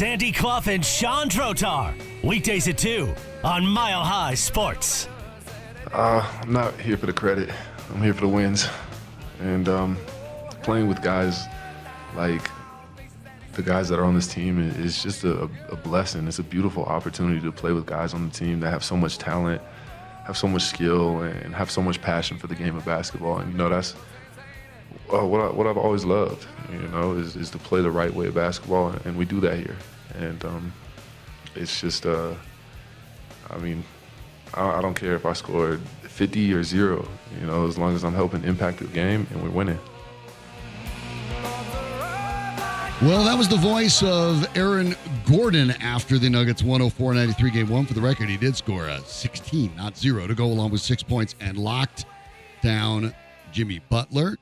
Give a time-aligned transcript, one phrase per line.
[0.00, 1.92] Sandy Clough and Sean Trotar.
[2.24, 3.14] Weekdays at 2
[3.44, 5.06] on Mile High Sports.
[5.92, 7.50] Uh, I'm not here for the credit.
[7.90, 8.66] I'm here for the wins.
[9.40, 9.98] And um,
[10.62, 11.44] playing with guys
[12.16, 12.50] like
[13.52, 16.26] the guys that are on this team is just a, a, blessing.
[16.26, 19.18] It's a beautiful opportunity to play with guys on the team that have so much
[19.18, 19.60] talent,
[20.24, 23.40] have so much skill, and have so much passion for the game of basketball.
[23.40, 23.94] And you know that's
[25.12, 26.46] uh, what, I, what I've always loved.
[26.72, 29.58] You know, is, is to play the right way of basketball, and we do that
[29.58, 29.76] here.
[30.18, 30.72] And um,
[31.54, 32.34] it's just, uh,
[33.50, 33.84] I mean,
[34.54, 37.06] I, I don't care if I scored 50 or zero.
[37.40, 39.78] You know, as long as I'm helping impact the game and we're winning.
[43.02, 47.86] Well, that was the voice of Aaron Gordon after the Nuggets 104 93 game one.
[47.86, 51.02] For the record, he did score a 16, not zero, to go along with six
[51.02, 52.04] points and locked
[52.60, 53.14] down
[53.52, 54.36] Jimmy Butler.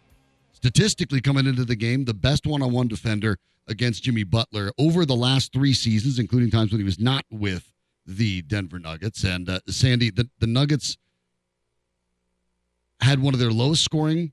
[0.55, 3.37] Statistically, coming into the game, the best one on one defender
[3.69, 7.73] against Jimmy Butler over the last three seasons, including times when he was not with
[8.07, 9.23] the Denver Nuggets.
[9.25, 10.97] And uh, Sandy, the, the Nuggets
[13.01, 14.33] had one of their lowest scoring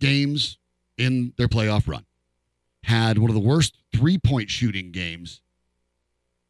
[0.00, 0.58] games
[0.98, 2.04] in their playoff run
[2.84, 5.40] had one of the worst three point shooting games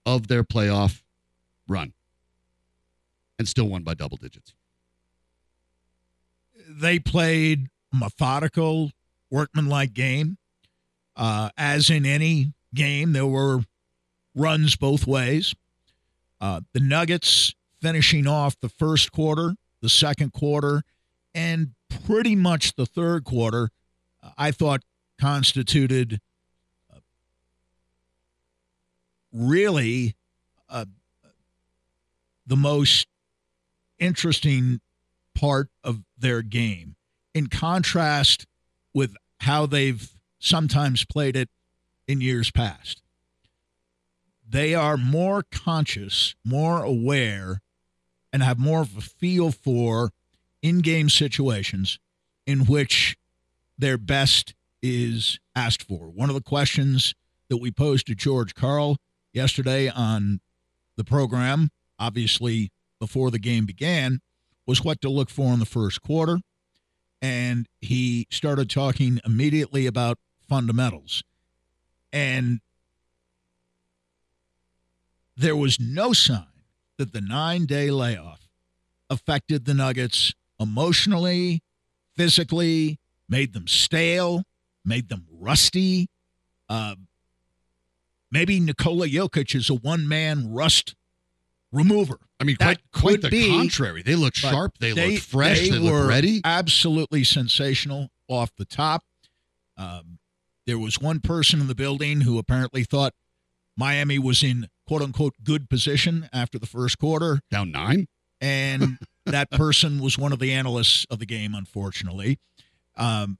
[0.06, 1.02] of their playoff
[1.68, 1.92] run
[3.38, 4.54] and still won by double digits.
[6.68, 8.90] They played methodical,
[9.30, 10.38] workmanlike game.
[11.16, 13.60] Uh, as in any game, there were
[14.34, 15.54] runs both ways.
[16.40, 20.82] Uh, the Nuggets finishing off the first quarter, the second quarter,
[21.34, 21.72] and
[22.06, 23.70] pretty much the third quarter,
[24.38, 24.82] I thought
[25.20, 26.20] constituted
[26.92, 26.98] uh,
[29.32, 30.14] really
[30.68, 30.86] uh,
[32.46, 33.06] the most
[33.98, 34.80] interesting
[35.34, 36.96] part of their game.
[37.34, 38.46] In contrast
[38.94, 40.10] with how they've
[40.42, 41.48] sometimes played it
[42.06, 43.00] in years past,
[44.48, 47.62] they are more conscious, more aware,
[48.32, 50.10] and have more of a feel for
[50.60, 51.98] in game situations
[52.46, 53.16] in which
[53.78, 56.08] their best is asked for.
[56.08, 57.14] One of the questions
[57.48, 58.96] that we posed to George Karl
[59.32, 60.40] yesterday on
[60.96, 64.20] the program, obviously before the game began,
[64.66, 66.38] was what to look for in the first quarter.
[67.20, 70.18] And he started talking immediately about
[70.52, 71.22] fundamentals.
[72.12, 72.60] And
[75.34, 76.44] there was no sign
[76.98, 78.50] that the nine day layoff
[79.08, 81.62] affected the Nuggets emotionally,
[82.14, 82.98] physically,
[83.30, 84.42] made them stale,
[84.84, 86.10] made them rusty.
[86.68, 86.96] Uh,
[88.30, 90.94] maybe Nikola Jokic is a one man rust
[91.72, 92.18] remover.
[92.38, 94.02] I mean, quite, quite the be, contrary.
[94.02, 94.76] They look sharp.
[94.78, 95.60] They, they look fresh.
[95.60, 96.42] They, they look ready.
[96.44, 99.02] Absolutely sensational off the top.
[99.78, 100.18] Um,
[100.66, 103.14] there was one person in the building who apparently thought
[103.76, 107.40] Miami was in quote unquote good position after the first quarter.
[107.50, 108.06] Down nine?
[108.40, 112.38] And that person was one of the analysts of the game, unfortunately.
[112.96, 113.38] Um,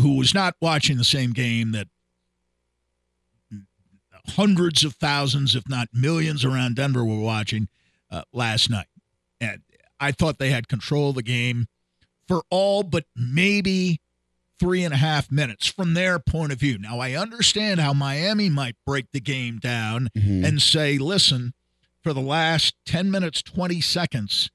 [0.00, 1.86] who was not watching the same game that
[4.30, 7.68] hundreds of thousands, if not millions, around Denver were watching
[8.10, 8.86] uh, last night.
[9.40, 9.62] And
[9.98, 11.66] I thought they had control of the game
[12.28, 14.00] for all but maybe
[14.62, 16.78] three and a half minutes from their point of view.
[16.78, 20.44] Now, I understand how Miami might break the game down mm-hmm.
[20.44, 21.52] and say, listen,
[22.04, 24.50] for the last 10 minutes, 20 seconds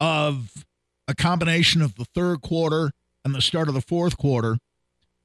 [0.00, 0.64] of
[1.06, 2.92] a combination of the third quarter
[3.26, 4.56] and the start of the fourth quarter,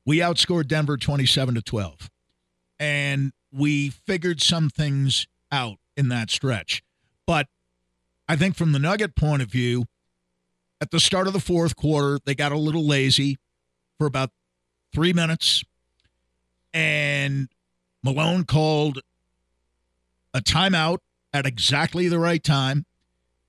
[0.06, 2.10] we outscored Denver 27 to 12.
[2.82, 6.84] And we figured some things out in that stretch.
[7.26, 7.48] But
[8.28, 9.86] I think from the Nugget point of view,
[10.82, 13.38] at the start of the fourth quarter, they got a little lazy
[13.98, 14.30] for about
[14.94, 15.64] three minutes.
[16.74, 17.50] And
[18.04, 19.00] Malone called
[20.34, 21.00] a timeout
[21.34, 22.86] at exactly the right time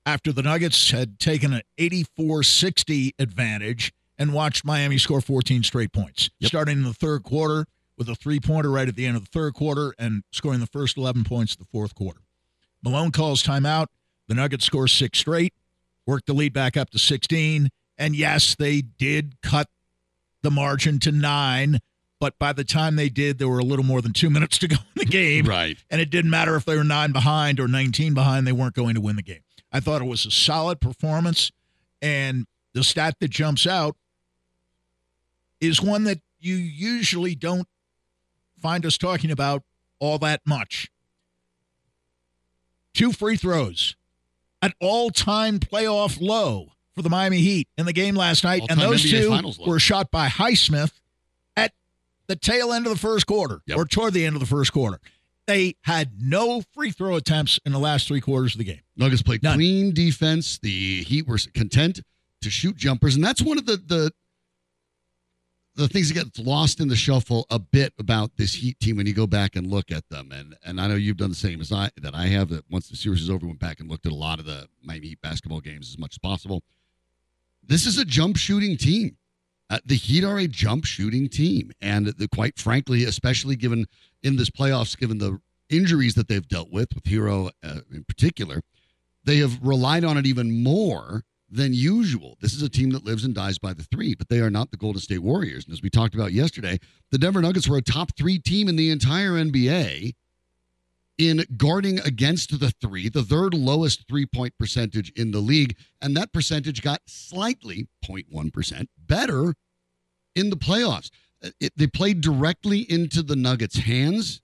[0.05, 5.93] after the Nuggets had taken an 84 60 advantage and watched Miami score 14 straight
[5.93, 6.49] points, yep.
[6.49, 7.65] starting in the third quarter
[7.97, 10.67] with a three pointer right at the end of the third quarter and scoring the
[10.67, 12.21] first 11 points of the fourth quarter.
[12.83, 13.87] Malone calls timeout.
[14.27, 15.53] The Nuggets score six straight,
[16.09, 17.69] work the lead back up to 16.
[17.97, 19.67] And yes, they did cut
[20.41, 21.79] the margin to nine,
[22.19, 24.67] but by the time they did, there were a little more than two minutes to
[24.67, 25.45] go in the game.
[25.45, 25.77] Right.
[25.89, 28.95] And it didn't matter if they were nine behind or 19 behind, they weren't going
[28.95, 29.41] to win the game.
[29.71, 31.51] I thought it was a solid performance.
[32.01, 33.95] And the stat that jumps out
[35.61, 37.67] is one that you usually don't
[38.59, 39.61] find us talking about
[39.99, 40.89] all that much.
[42.93, 43.95] Two free throws,
[44.61, 48.61] an all time playoff low for the Miami Heat in the game last night.
[48.61, 50.91] All-time and those NBA two were shot by Highsmith
[51.55, 51.71] at
[52.27, 53.77] the tail end of the first quarter Yep.
[53.77, 54.99] or toward the end of the first quarter.
[55.47, 58.81] They had no free throw attempts in the last three quarters of the game.
[58.97, 59.55] Nuggets played None.
[59.57, 60.59] clean defense.
[60.59, 62.01] The Heat were content
[62.41, 64.11] to shoot jumpers, and that's one of the the
[65.79, 69.07] the things that get lost in the shuffle a bit about this Heat team when
[69.07, 70.31] you go back and look at them.
[70.31, 72.49] And and I know you've done the same as I that I have.
[72.49, 74.67] That once the series is over, went back and looked at a lot of the
[74.83, 76.63] Miami Heat basketball games as much as possible.
[77.63, 79.17] This is a jump shooting team.
[79.69, 83.85] Uh, the Heat are a jump shooting team, and the, quite frankly, especially given
[84.23, 85.39] in this playoffs, given the
[85.69, 88.61] injuries that they've dealt with, with Herro uh, in particular,
[89.23, 92.37] they have relied on it even more than usual.
[92.41, 94.71] This is a team that lives and dies by the three, but they are not
[94.71, 95.65] the Golden State Warriors.
[95.65, 96.79] And as we talked about yesterday,
[97.11, 100.13] the Denver Nuggets were a top three team in the entire NBA
[101.17, 105.75] in guarding against the three, the third lowest three point percentage in the league.
[106.01, 109.53] And that percentage got slightly 0.1% better
[110.35, 111.09] in the playoffs.
[111.43, 114.41] Uh, It, they played directly into the Nuggets' hands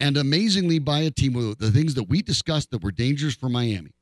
[0.00, 3.48] and amazingly by a team with the things that we discussed that were dangerous for
[3.48, 3.92] Miami.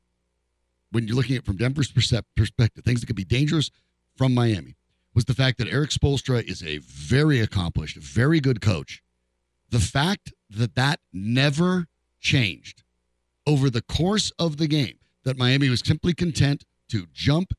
[0.91, 3.71] When you're looking at from Denver's perspective, things that could be dangerous
[4.15, 4.75] from Miami
[5.13, 9.01] was the fact that Erik Spoelstra is a very accomplished, very good coach.
[9.69, 11.87] The fact that that never
[12.19, 12.83] changed
[13.45, 17.53] over the course of the game, that Miami was simply content to jump,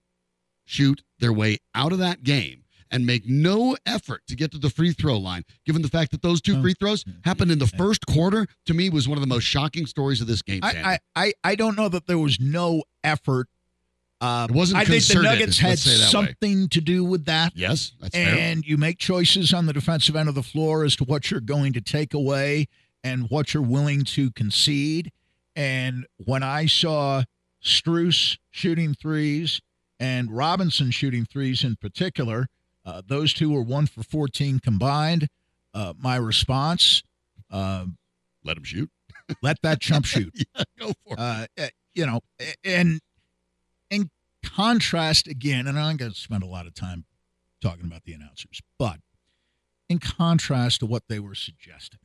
[0.65, 4.71] shoot their way out of that game and make no effort to get to the
[4.71, 8.07] free throw line, given the fact that those two free throws happened in the first
[8.07, 10.61] quarter, to me was one of the most shocking stories of this game.
[10.63, 13.49] I, I, I, I don't know that there was no effort.
[14.21, 16.11] Uh, It wasn't I think the Nuggets had let's say it that way.
[16.11, 17.53] something to do with that.
[17.55, 18.37] yes, that's fair.
[18.37, 21.41] and you make choices on the defensive end of the floor as to what you're
[21.41, 22.67] going to take away
[23.05, 25.13] and what you're willing to concede.
[25.55, 27.23] And when I saw
[27.63, 29.61] Strus shooting threes
[30.01, 32.49] and Robinson shooting threes in particular,
[32.85, 35.29] uh, those two were one for 14 combined.
[35.75, 37.03] Uh, my response,
[37.51, 37.85] uh,
[38.45, 38.91] Let him shoot.
[39.43, 40.33] let that chump shoot.
[40.57, 41.19] yeah, go for it.
[41.19, 42.21] Uh, eh, you know,
[42.65, 43.01] and
[43.91, 44.11] in
[44.45, 47.05] contrast again, and I'm going to spend a lot of time
[47.61, 48.99] talking about the announcers, but
[49.89, 52.01] in contrast to what they were suggesting,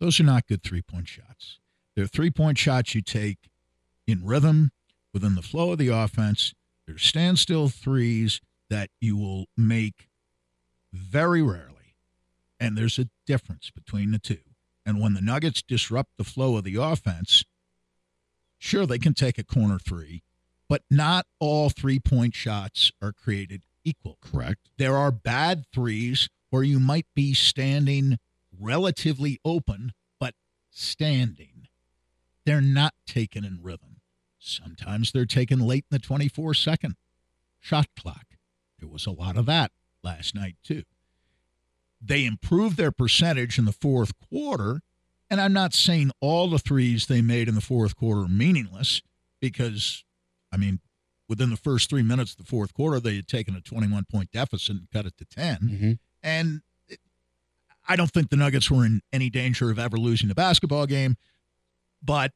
[0.00, 1.58] those are not good three point shots.
[1.94, 3.38] They're three point shots you take
[4.06, 4.70] in rhythm
[5.12, 6.54] within the flow of the offense.
[6.86, 8.40] They're standstill threes
[8.72, 10.08] that you will make
[10.94, 11.94] very rarely.
[12.58, 14.38] And there's a difference between the two.
[14.86, 17.44] And when the Nuggets disrupt the flow of the offense,
[18.58, 20.22] sure, they can take a corner three,
[20.70, 24.16] but not all three point shots are created equal.
[24.22, 24.70] Correct.
[24.78, 28.18] There are bad threes where you might be standing
[28.58, 30.32] relatively open, but
[30.70, 31.68] standing.
[32.46, 34.00] They're not taken in rhythm.
[34.38, 36.96] Sometimes they're taken late in the 24 second
[37.60, 38.31] shot clock.
[38.82, 39.70] There was a lot of that
[40.02, 40.82] last night, too.
[42.04, 44.82] They improved their percentage in the fourth quarter.
[45.30, 49.00] And I'm not saying all the threes they made in the fourth quarter are meaningless
[49.40, 50.02] because,
[50.52, 50.80] I mean,
[51.28, 54.32] within the first three minutes of the fourth quarter, they had taken a 21 point
[54.32, 55.58] deficit and cut it to 10.
[55.60, 55.98] Mhm.
[56.24, 56.98] And it-
[57.88, 61.16] I don't think the Nuggets were in any danger of ever losing the basketball game.
[62.02, 62.32] But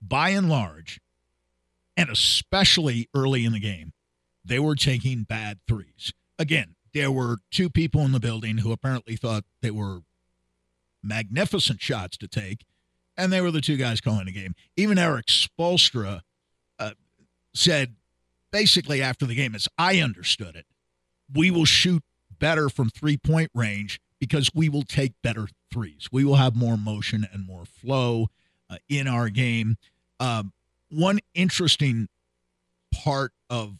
[0.00, 1.00] by and large,
[1.96, 3.92] and especially early in the game,
[4.44, 6.12] they were taking bad threes.
[6.38, 10.00] Again, there were two people in the building who apparently thought they were
[11.02, 12.64] magnificent shots to take,
[13.16, 14.54] and they were the two guys calling the game.
[14.76, 16.20] Even Erik Spoelstra
[16.78, 16.90] uh,
[17.54, 17.94] said
[18.50, 20.66] basically after the game, as I understood it,
[21.32, 22.02] we will shoot
[22.38, 26.08] better from three point range because we will take better threes.
[26.10, 28.28] We will have more motion and more flow
[28.70, 29.76] uh, in our game.
[30.20, 30.52] Um,
[30.90, 32.08] one interesting
[32.92, 33.74] part of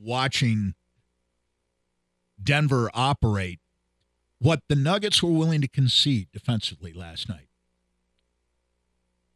[0.00, 0.74] watching
[2.42, 3.60] Denver operate,
[4.38, 7.48] what the Nuggets were willing to concede defensively last night.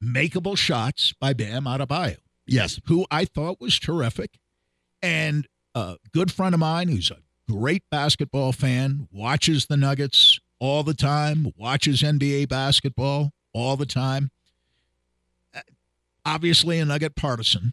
[0.03, 2.17] Makeable shots by Bam Adebayo
[2.47, 2.81] Yes.
[2.87, 4.39] who I thought was terrific.
[5.01, 7.19] And a good friend of mine who's a
[7.51, 14.31] great basketball fan, watches the Nuggets all the time, watches NBA basketball all the time.
[16.25, 17.73] Obviously, a Nugget partisan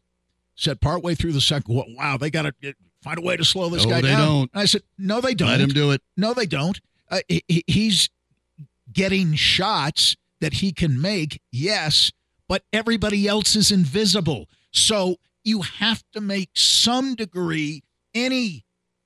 [0.59, 3.69] said partway through the second, "Wa- wow, they got to find a way to slow
[3.69, 4.27] this No, guy they down.
[4.27, 4.51] don't.
[4.53, 5.47] And I said, no, they don't.
[5.49, 6.01] Let him do it.
[6.17, 6.79] No, they don't.
[7.09, 8.09] Uh, he, he's
[8.91, 12.11] getting shots that he can make, yes,
[12.47, 14.47] but everybody else is invisible.
[14.71, 18.65] So you have to make some degree, any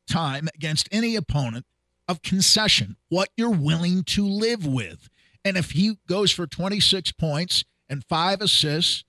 [0.09, 1.65] time against any opponent,
[2.07, 5.09] of concession, what you're willing to live with.
[5.45, 9.03] And if he goes for 26 points and five assists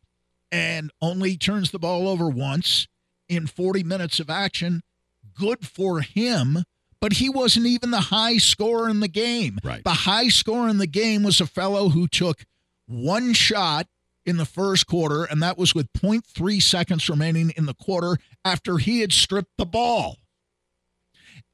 [0.54, 2.86] and only turns the ball over once
[3.28, 4.82] in 40 minutes of action,
[5.34, 6.62] good for him.
[7.00, 9.58] but he wasn't even the high scorer in the game.
[9.64, 9.82] Right.
[9.84, 12.44] The high scorer in the game was a fellow who took
[12.86, 13.88] one shot
[14.24, 18.78] in the first quarter, and that was with 0.3 seconds remaining in the quarter after
[18.78, 20.16] he had stripped the ball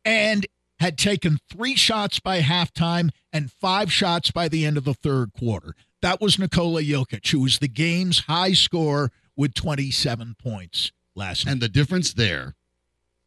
[0.04, 0.46] and
[0.78, 5.32] had taken three shots by halftime and five shots by the end of the third
[5.32, 5.74] quarter.
[6.02, 11.52] That was Nikola Jokic, who was the game's high scorer with 27 points last night.
[11.52, 12.54] And the difference there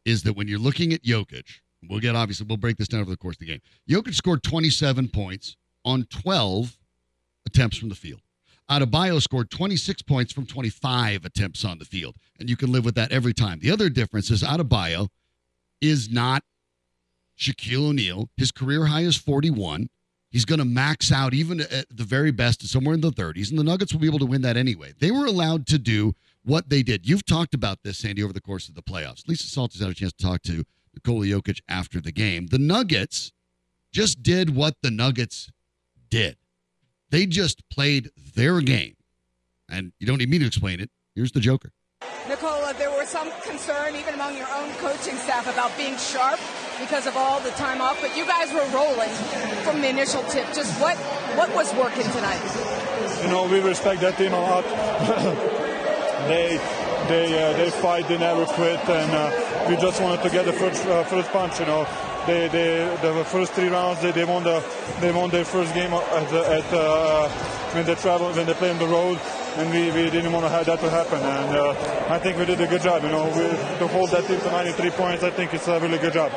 [0.04, 3.10] is that when you're looking at Jokic, we'll get obviously we'll break this down over
[3.10, 3.60] the course of the game.
[3.88, 6.76] Jokic scored 27 points on 12
[7.46, 8.20] attempts from the field.
[8.70, 12.94] Adebayo scored 26 points from 25 attempts on the field, and you can live with
[12.94, 13.58] that every time.
[13.60, 15.08] The other difference is Adebayo
[15.80, 16.42] is not
[17.38, 18.30] Shaquille O'Neal.
[18.36, 19.90] His career high is 41.
[20.34, 23.58] He's going to max out even at the very best somewhere in the 30s, and
[23.58, 24.92] the Nuggets will be able to win that anyway.
[24.98, 27.08] They were allowed to do what they did.
[27.08, 29.28] You've talked about this, Sandy, over the course of the playoffs.
[29.28, 32.48] Lisa Salters has had a chance to talk to Nikola Jokic after the game.
[32.48, 33.30] The Nuggets
[33.92, 35.52] just did what the Nuggets
[36.10, 36.36] did.
[37.10, 38.96] They just played their game.
[39.68, 40.90] And you don't need me to explain it.
[41.14, 41.70] Here's the Joker.
[43.06, 46.40] Some concern even among your own coaching staff about being sharp
[46.80, 49.10] because of all the time off, but you guys were rolling
[49.62, 50.46] from the initial tip.
[50.54, 50.96] Just what
[51.36, 52.40] what was working tonight?
[53.22, 54.64] You know, we respect that team a lot.
[56.28, 56.56] they
[57.08, 60.54] they uh, they fight, they never quit, and uh, we just wanted to get the
[60.54, 61.60] first uh, first punch.
[61.60, 61.86] You know,
[62.26, 64.62] they, they the first three rounds they, they won the
[65.00, 67.28] they won their first game at, at uh,
[67.72, 69.20] when they travel when they play on the road.
[69.56, 72.44] And we, we didn't want to have that to happen, and uh, I think we
[72.44, 73.04] did a good job.
[73.04, 75.98] You know, we, to hold that team to 93 points, I think it's a really
[75.98, 76.32] good job.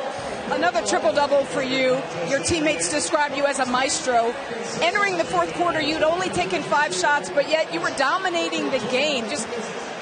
[0.52, 2.00] Another triple double for you.
[2.30, 4.32] Your teammates describe you as a maestro.
[4.80, 8.78] Entering the fourth quarter, you'd only taken five shots, but yet you were dominating the
[8.90, 9.28] game.
[9.28, 9.48] Just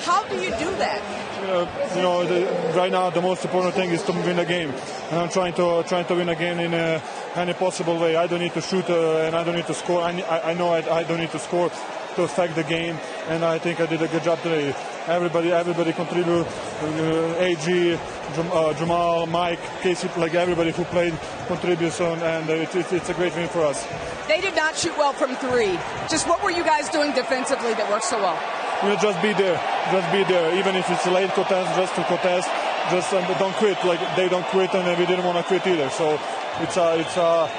[0.05, 1.01] how do you do that?
[1.47, 4.71] Uh, you know, the, right now the most important thing is to win a game,
[5.11, 7.03] and I'm trying to trying to win a game in a,
[7.37, 8.17] any possible way.
[8.17, 10.03] I don't need to shoot uh, and I don't need to score.
[10.03, 10.11] I,
[10.45, 11.71] I know I, I don't need to score
[12.17, 12.97] to affect the game,
[13.29, 14.75] and I think I did a good job today.
[15.07, 16.47] Everybody, everybody contributed.
[16.83, 21.15] Uh, AG, uh, Jamal, Mike, Casey, like everybody who played
[21.47, 23.87] contributes on, and it, it, it's a great win for us.
[24.27, 25.79] They did not shoot well from three.
[26.11, 28.66] Just what were you guys doing defensively that worked so well?
[28.83, 29.57] You know, just be there,
[29.91, 30.55] just be there.
[30.59, 32.49] Even if it's late contest, just to contest,
[32.91, 33.83] just um, don't quit.
[33.85, 35.89] Like they don't quit, and we didn't want to quit either.
[35.91, 36.21] So
[36.61, 37.51] it's uh, it's uh,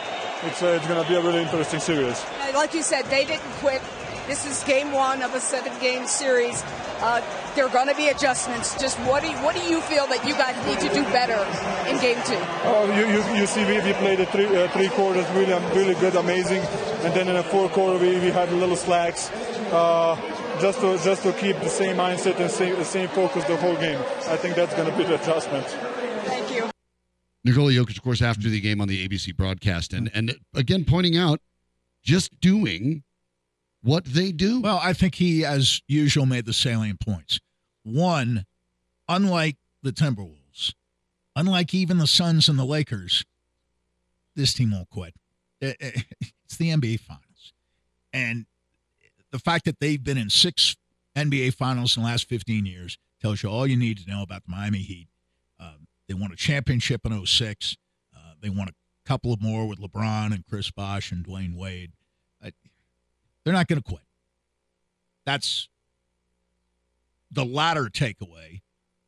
[0.43, 2.24] it's uh, it's going to be a really interesting series.
[2.53, 3.81] Like you said, they didn't quit.
[4.27, 6.62] This is game one of a seven-game series.
[7.00, 7.21] Uh,
[7.55, 8.77] there are going to be adjustments.
[8.77, 11.39] Just what do you, what do you feel that you guys need to do better
[11.89, 12.36] in game two?
[12.65, 15.95] Oh, you, you, you see, we, we played the three, uh, three quarters really really
[15.95, 16.62] good, amazing,
[17.05, 19.31] and then in the fourth quarter we, we had a little slacks.
[19.71, 20.17] Uh,
[20.62, 23.76] just to just to keep the same mindset and same, the same focus the whole
[23.76, 24.00] game.
[24.28, 25.66] I think that's going to be the adjustment.
[25.66, 26.70] Thank you.
[27.44, 31.18] Nikola Jokic, of course, after the game on the ABC broadcast, and and again pointing
[31.18, 31.40] out
[32.04, 33.04] just doing
[33.84, 34.62] what they do.
[34.62, 37.40] Well, I think he, as usual, made the salient points.
[37.84, 38.46] One,
[39.08, 40.74] unlike the Timberwolves,
[41.36, 43.26] unlike even the Suns and the Lakers,
[44.36, 45.14] this team won't quit.
[46.50, 47.52] It's the NBA Finals.
[48.14, 48.46] And
[49.31, 50.75] the fact that they've been in six
[51.15, 54.43] NBA Finals in the last 15 years tells you all you need to know about
[54.46, 55.07] the Miami Heat.
[55.60, 57.77] Um, they won a championship in 06.
[58.15, 58.74] Uh, they won a
[59.07, 61.91] couple of more with LeBron and Chris Bosh and Dwyane Wade.
[62.43, 62.51] Uh,
[63.43, 64.03] they're not going to quit.
[65.25, 65.67] That's
[67.31, 68.62] the latter takeaway.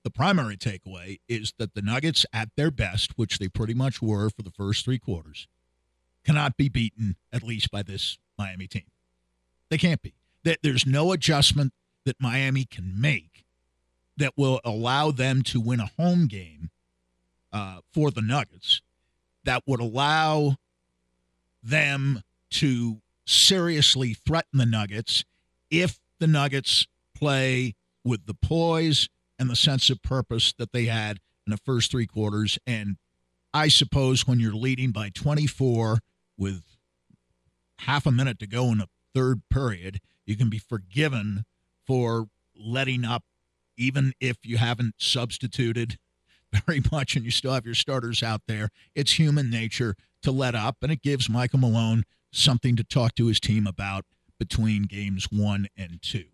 [0.04, 4.30] The primary takeaway is that the Nuggets, at their best, which they pretty much were
[4.30, 5.48] for the first three quarters,
[6.26, 8.86] cannot be beaten, at least by this Miami team.
[9.70, 10.14] They can't be.
[10.44, 11.74] That There's no adjustment
[12.06, 13.46] that Miami can make
[14.18, 16.70] that will allow them to win a home game
[17.52, 18.82] uh, for the Nuggets
[19.44, 20.56] that would allow
[21.64, 22.22] them
[22.52, 25.24] to seriously threaten the Nuggets
[25.70, 31.20] if the Nuggets play with the poise and the sense of purpose that they had
[31.46, 32.58] in the first three quarters.
[32.68, 32.98] And
[33.54, 36.00] I suppose when you're leading by 24
[36.38, 36.64] with
[37.80, 38.88] half a minute to go in the
[39.20, 41.44] third period, you can be forgiven
[41.86, 43.24] for letting up,
[43.78, 45.98] even if you haven't substituted
[46.66, 48.70] very much and you still have your starters out there.
[48.96, 53.26] It's human nature to let up, and it gives Michael Malone something to talk to
[53.26, 54.06] his team about
[54.38, 56.26] between games one and two.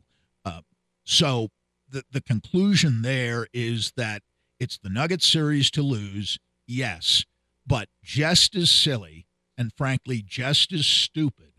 [0.43, 0.61] Uh,
[1.03, 1.49] so
[1.89, 4.21] the the conclusion there is that
[4.59, 6.37] it's the Nuggets series to lose,
[6.67, 7.25] yes,
[7.65, 9.25] but just as silly
[9.57, 11.54] and frankly just as stupid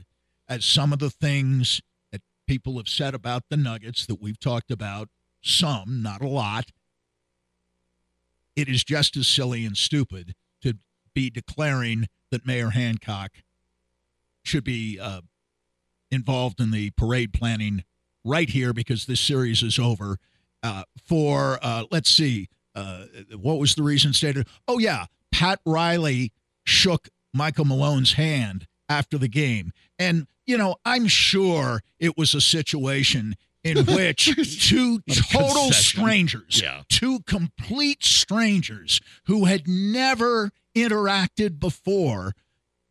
[0.48, 1.80] as some of the things
[2.12, 5.08] that people have said about the Nuggets that we've talked about,
[5.42, 6.70] some, not a lot.
[8.54, 10.74] It is just as silly and stupid to
[11.14, 13.32] be declaring that Mayor Hancock
[14.42, 15.20] should be uh,
[16.10, 17.84] involved in the parade planning
[18.24, 20.18] right here because this series is over.
[20.62, 23.04] Uh, for uh, let's see, uh,
[23.36, 24.46] what was the reason stated?
[24.66, 26.32] Oh yeah, Pat Riley
[26.64, 32.40] shook Michael Malone's hand after the game, and you know I'm sure it was a
[32.40, 35.00] situation in which two
[35.30, 36.82] total strangers, Yeah.
[36.88, 42.32] two complete strangers who had never interacted before,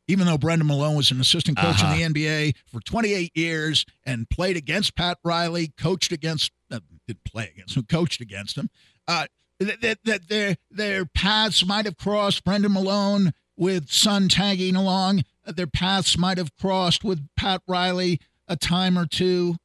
[0.08, 1.94] even though Brendan Malone was an assistant coach Uh-huh.
[1.96, 7.24] in the NBA for 28 years and played against Pat Riley, coached against, uh, didn't
[7.24, 8.70] play against him, coached against him.
[9.08, 9.28] Uh,
[9.62, 12.44] that, that, that their their paths might have crossed.
[12.44, 18.56] Brendan Malone with son tagging along, their paths might have crossed with Pat Riley a
[18.56, 19.56] time or two.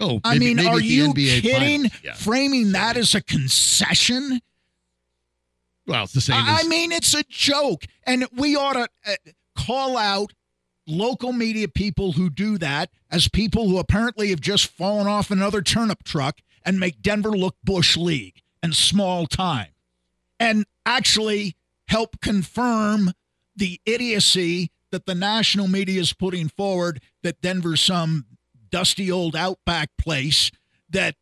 [0.00, 1.90] Oh, I mean, maybe are you NBA kidding?
[2.02, 2.14] Yeah.
[2.14, 4.40] Framing that as a concession?
[5.86, 6.36] Well, it's the same.
[6.36, 9.14] I, as, I mean, it's a joke, and we ought to uh,
[9.56, 10.32] call out
[10.86, 15.62] local media people who do that as people who apparently have just fallen off another
[15.62, 19.70] turnip truck and make Denver look bush league and small time,
[20.40, 21.56] and actually
[21.88, 23.12] help confirm
[23.54, 28.26] the idiocy that the national media is putting forward that Denver's some
[28.70, 30.50] dusty old outback place
[30.88, 31.16] that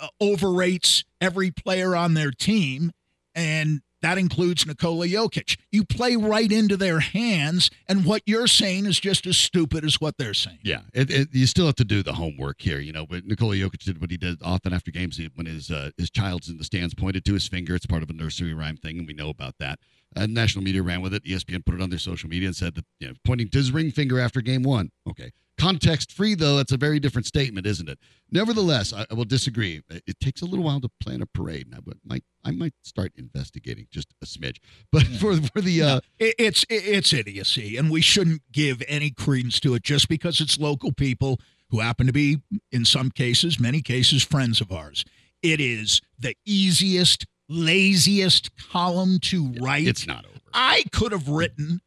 [0.00, 2.92] uh, overrates every player on their team,
[3.34, 5.58] and that includes Nikola Jokic.
[5.72, 10.00] You play right into their hands, and what you're saying is just as stupid as
[10.00, 10.60] what they're saying.
[10.62, 13.04] Yeah, it, it, you still have to do the homework here, you know.
[13.04, 16.48] But Nikola Jokic did what he did often after games when his uh, his child's
[16.48, 17.74] in the stands, pointed to his finger.
[17.74, 19.80] It's part of a nursery rhyme thing, and we know about that.
[20.14, 21.24] Uh, national media ran with it.
[21.24, 23.72] ESPN put it on their social media and said that you know, pointing to his
[23.72, 24.90] ring finger after game one.
[25.08, 26.56] Okay, context free though.
[26.56, 27.98] That's a very different statement, isn't it?
[28.30, 29.82] Nevertheless, I, I will disagree.
[29.90, 32.74] It, it takes a little while to plan a parade, and I might I might
[32.82, 34.58] start investigating just a smidge.
[34.92, 39.60] But for for the uh, It- It's it's idiocy, and we shouldn't give any credence
[39.60, 41.40] to it just because it's local people
[41.70, 45.04] who happen to be, in some cases, many cases, friends of ours.
[45.42, 49.86] It is the easiest, laziest column to write.
[49.88, 50.38] it's not over.
[50.54, 51.80] I could have written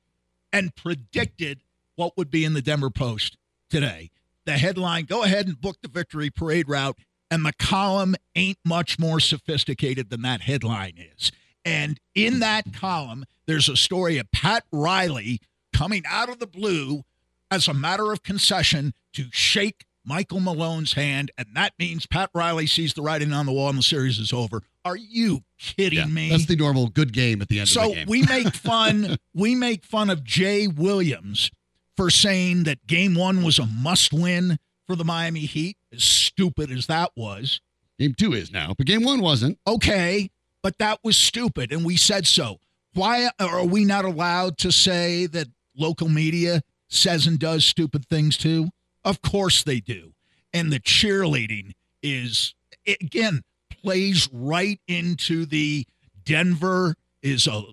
[0.51, 1.62] and predicted
[1.95, 3.38] what would be in the Denver Post
[3.69, 4.12] today.
[4.45, 6.97] The headline Go ahead and book the victory parade route.
[7.32, 11.32] And the column ain't much more sophisticated than that headline is.
[11.63, 15.39] And in that column, there's a story of Pat Riley
[15.71, 17.03] coming out of the blue
[17.51, 21.29] as a matter of concession to shake Michael Malone's hand.
[21.38, 24.34] And that means Pat Riley sees the writing on the wall and the series is
[24.34, 24.63] over.
[24.84, 26.29] Are you kidding Yeah, me?
[26.32, 28.05] That's the normal good game at the end of So the game.
[28.08, 31.51] we make fun we make fun of Jay Williams
[31.99, 34.57] for saying that game 1 was a must win
[34.88, 37.59] for the Miami Heat as stupid as that was.
[37.99, 39.59] game two is now, but game one wasn't.
[39.67, 40.29] Okay,
[40.63, 42.59] but that was stupid and we said so.
[42.93, 48.38] Why are we not allowed to say that local media says and does stupid things
[48.38, 48.69] too?
[49.03, 50.13] Of course they do.
[50.53, 52.55] And the cheerleading is
[52.88, 55.85] again plays right into the
[56.23, 57.63] Denver is a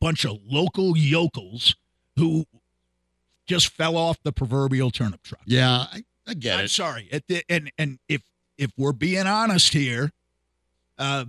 [0.00, 1.74] bunch of local yokels
[2.14, 2.46] who
[3.52, 5.42] just fell off the proverbial turnip truck.
[5.44, 6.70] Yeah, I, I get I'm it.
[6.70, 7.08] sorry.
[7.12, 8.22] At the, and and if
[8.56, 10.10] if we're being honest here,
[10.98, 11.26] uh,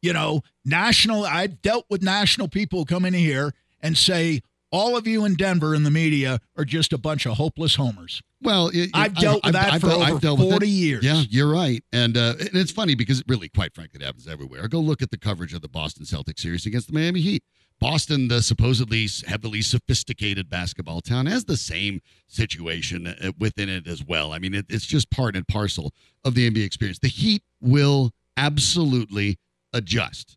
[0.00, 1.26] you know, national.
[1.26, 4.40] I've dealt with national people come in here and say
[4.76, 8.22] all of you in Denver in the media are just a bunch of hopeless homers.
[8.42, 10.50] Well, it, I've dealt with that for dealt- over it.
[10.50, 11.04] 40 years.
[11.04, 14.28] Yeah, you're right, and uh, and it's funny because it really, quite frankly, it happens
[14.28, 14.68] everywhere.
[14.68, 17.42] Go look at the coverage of the Boston Celtics series against the Miami Heat.
[17.78, 24.04] Boston, the supposedly heavily sophisticated basketball town, has the same situation uh, within it as
[24.04, 24.32] well.
[24.32, 25.92] I mean, it, it's just part and parcel
[26.24, 26.98] of the NBA experience.
[26.98, 29.38] The Heat will absolutely
[29.72, 30.35] adjust.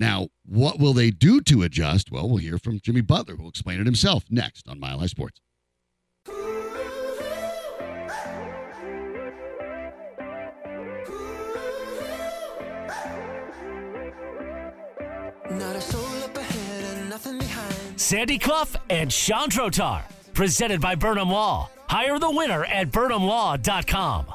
[0.00, 2.10] Now, what will they do to adjust?
[2.10, 5.06] Well, we'll hear from Jimmy Butler, who will explain it himself next on Mile High
[5.06, 5.42] Sports.
[15.50, 18.00] Not a soul up ahead and nothing behind.
[18.00, 20.02] Sandy Clough and Sean Trotar.
[20.32, 21.68] Presented by Burnham Law.
[21.88, 24.26] Hire the winner at burnhamlaw.com.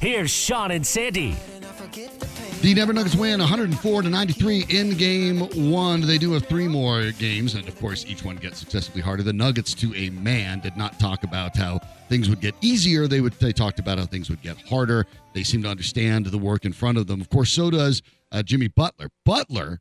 [0.00, 1.36] Here's Sean and Sandy.
[2.62, 2.74] The.
[2.74, 5.40] Denver Nuggets win 104 to 93 in game
[5.72, 6.00] one.
[6.00, 9.24] They do have three more games, and of course, each one gets successively harder.
[9.24, 13.08] The Nuggets, to a man, did not talk about how things would get easier.
[13.08, 15.06] They would they talked about how things would get harder.
[15.34, 17.20] They seem to understand the work in front of them.
[17.20, 19.08] Of course, so does uh, Jimmy Butler.
[19.24, 19.80] Butler,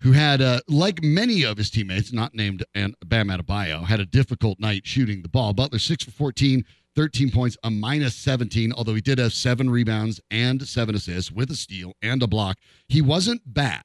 [0.00, 2.64] who had, uh, like many of his teammates, not named
[3.04, 5.52] Bam Adebayo, had a difficult night shooting the ball.
[5.52, 6.64] Butler six for 14,
[6.96, 11.50] 13 points, a minus 17, although he did have seven rebounds and seven assists with
[11.50, 12.56] a steal and a block.
[12.88, 13.82] He wasn't bad.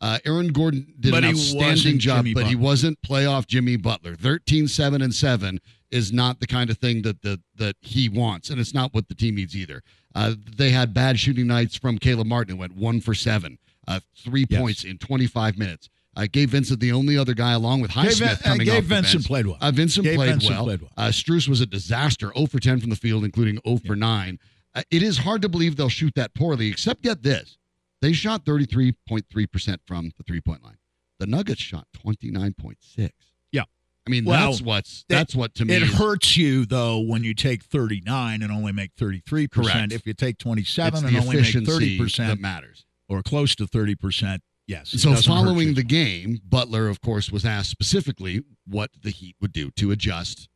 [0.00, 4.14] Uh, Aaron Gordon did But an outstanding job, Jimmy but he wasn't playoff Jimmy Butler.
[4.14, 8.50] 13, 7, and 7 is not the kind of thing that the, that he wants,
[8.50, 9.82] and it's not what the team needs either.
[10.14, 13.98] Uh, they had bad shooting nights from Caleb Martin, who went one for seven, uh,
[14.16, 14.60] three Yes.
[14.60, 15.88] points in 25 minutes.
[16.18, 19.22] Uh, Gabe Vincent, the only other guy along with Highsmith uh, coming Gabe off Vincent
[19.22, 19.26] bench.
[19.28, 19.56] played well.
[19.60, 20.64] Uh, Vincent Gabe played, Vincent well.
[20.64, 20.90] played well.
[20.96, 24.38] Uh, Strus was a disaster, 0 for 10 from the field, including 0 for 9.
[24.74, 27.56] Uh, it is hard to believe they'll shoot that poorly, except get this.
[28.02, 30.76] They shot 33.3% from the three point line.
[31.20, 33.10] The Nuggets shot 29.6.
[33.52, 33.62] Yeah.
[34.06, 36.98] I mean, Well, that's what's that- that's what to me It is- hurts you though
[36.98, 39.68] when you take 39 and only make 33 Correct.
[39.70, 39.92] percent.
[39.92, 42.84] If you take 27 the and only make 30 efficiency that percent matters.
[43.08, 44.90] or close to 30 percent, yes.
[44.90, 49.70] So following the game, Butler, of course, was asked specifically what the Heat would do
[49.72, 50.48] to adjust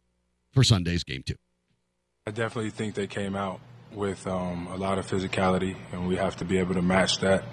[0.52, 1.34] for Sunday's game two.
[2.24, 3.60] I definitely think they came out
[3.92, 7.44] with um, a lot of physicality, and we have to be able to match that.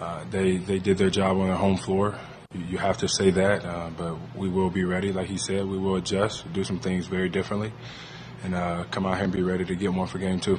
[0.00, 2.18] Uh, they they did their job on the home floor.
[2.54, 5.12] You, you have to say that, uh, but we will be ready.
[5.12, 7.72] Like he said, we will adjust, do some things very differently,
[8.44, 10.58] and uh, come out here and be ready to get one for game two.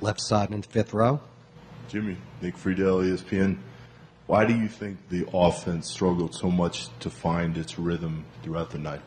[0.00, 1.20] Left side in the fifth row.
[1.88, 3.58] Jimmy, Nick Friedell, ESPN.
[4.26, 8.78] Why do you think the offense struggled so much to find its rhythm throughout the
[8.78, 9.02] night?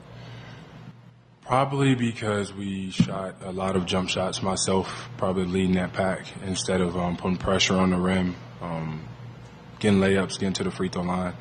[1.42, 4.44] Probably because we shot a lot of jump shots.
[4.44, 9.08] Myself, probably leading that pack instead of um, putting pressure on the rim, um,
[9.80, 11.34] getting layups, getting to the free throw line.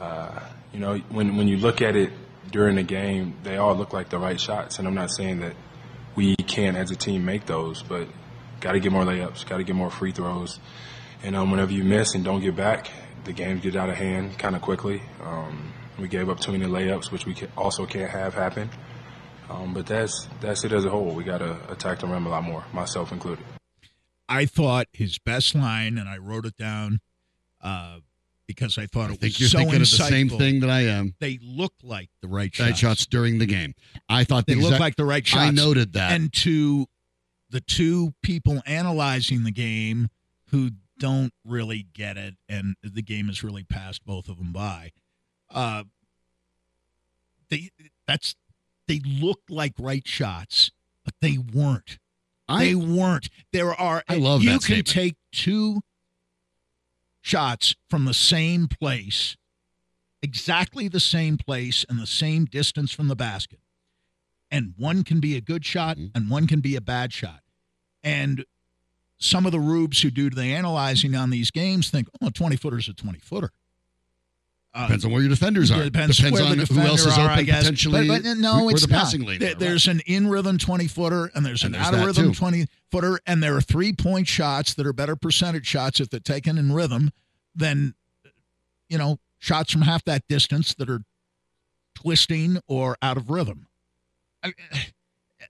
[0.00, 0.40] Uh,
[0.72, 2.12] you know, when when you look at it
[2.50, 4.78] during the game, they all look like the right shots.
[4.78, 5.56] And I'm not saying that
[6.14, 8.08] we can't, as a team, make those, but
[8.60, 10.58] got to get more layups, got to get more free throws.
[11.22, 12.88] And um, whenever you miss and don't get back,
[13.24, 15.02] the games get out of hand kind of quickly.
[15.22, 18.70] Um, we gave up too many layups, which we ca- also can't have happen.
[19.48, 21.12] Um, but that's that's it as a whole.
[21.14, 23.44] We got to attack the rim a lot more, myself included.
[24.28, 27.00] I thought his best line, and I wrote it down
[27.60, 27.98] uh,
[28.46, 30.70] because I thought I it think was you're so thinking of the same thing that
[30.70, 31.14] I am.
[31.18, 32.78] They look like the right Right shots.
[32.78, 33.74] shots during the game.
[34.08, 35.42] I thought They the look exact- like the right shots.
[35.42, 36.12] I noted that.
[36.12, 36.86] And to
[37.50, 40.08] the two people analyzing the game
[40.52, 44.92] who don't really get it, and the game has really passed both of them by.
[45.52, 45.82] Uh,
[47.48, 47.70] they
[48.06, 48.36] that's
[48.86, 50.70] they looked like right shots,
[51.04, 51.98] but they weren't.
[52.48, 53.28] I- they weren't.
[53.52, 54.04] There are.
[54.08, 54.86] I love you that can statement.
[54.88, 55.80] take two
[57.20, 59.36] shots from the same place,
[60.22, 63.60] exactly the same place and the same distance from the basket,
[64.50, 66.16] and one can be a good shot Mm-hmm.
[66.16, 67.40] and one can be a bad shot.
[68.02, 68.44] And
[69.20, 72.56] some of the rubes who do the analyzing on these games think, "Oh, a 20
[72.56, 73.50] footer is a twenty footer."
[74.72, 75.82] Uh, Depends on where your defenders are.
[75.82, 78.06] depends, Depends on the who else is are, open potentially.
[78.06, 79.00] But, but no, it's not.
[79.00, 79.58] passing lanes There- are, right.
[79.58, 82.38] There's an in rhythm 20 footer and there's And an there's out of rhythm too.
[82.38, 86.20] 20 footer, and there are three point shots that are better percentage shots if they're
[86.20, 87.10] taken in rhythm
[87.52, 87.94] than,
[88.88, 91.02] you know, shots from half that distance that are
[91.96, 93.66] twisting or out of rhythm.
[94.44, 94.54] I-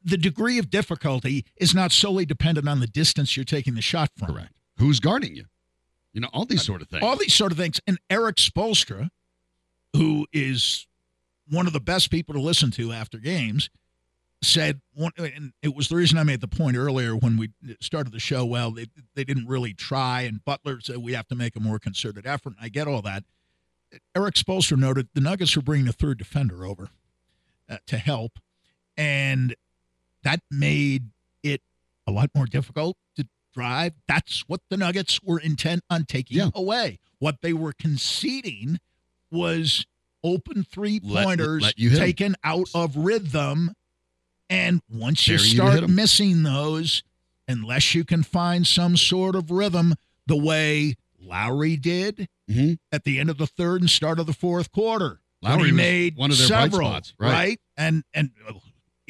[0.05, 4.11] the degree of difficulty is not solely dependent on the distance you're taking the shot
[4.17, 4.35] from.
[4.35, 4.53] Correct.
[4.79, 5.45] Who's guarding you?
[6.13, 7.03] You know, all these sort of things.
[7.03, 7.81] All these sort of things.
[7.87, 9.11] And Erik Spoelstra,
[9.95, 10.87] who is
[11.49, 13.71] one of the best people to listen to after games,
[14.43, 17.51] said, and it was the reason I made the point earlier when we
[17.81, 18.45] started the show.
[18.45, 21.79] Well, they, they didn't really try, and Butler said we have to make a more
[21.79, 22.55] concerted effort.
[22.57, 23.25] And I get all that.
[24.15, 26.89] Erik Spoelstra noted the Nuggets were bringing a third defender over
[27.69, 28.39] uh, to help,
[28.97, 29.55] and
[30.23, 31.11] that made
[31.43, 31.63] it
[32.07, 33.95] a lot more difficult to drive.
[34.07, 36.51] That's what the Nuggets were intent on taking Yeah.
[36.55, 36.99] away.
[37.19, 38.79] What they were conceding
[39.31, 39.87] was
[40.23, 42.05] open three pointers let you hit 'em.
[42.07, 43.73] taken out of rhythm.
[44.49, 47.03] And once you Dare you missing those,
[47.47, 49.95] unless you can find some sort of rhythm,
[50.27, 52.79] the way Lowry did Mhm.
[52.91, 55.21] at the end of the third and start of the fourth quarter.
[55.43, 57.61] Lowry made one of their bright several, spots, right.
[57.77, 58.33] And and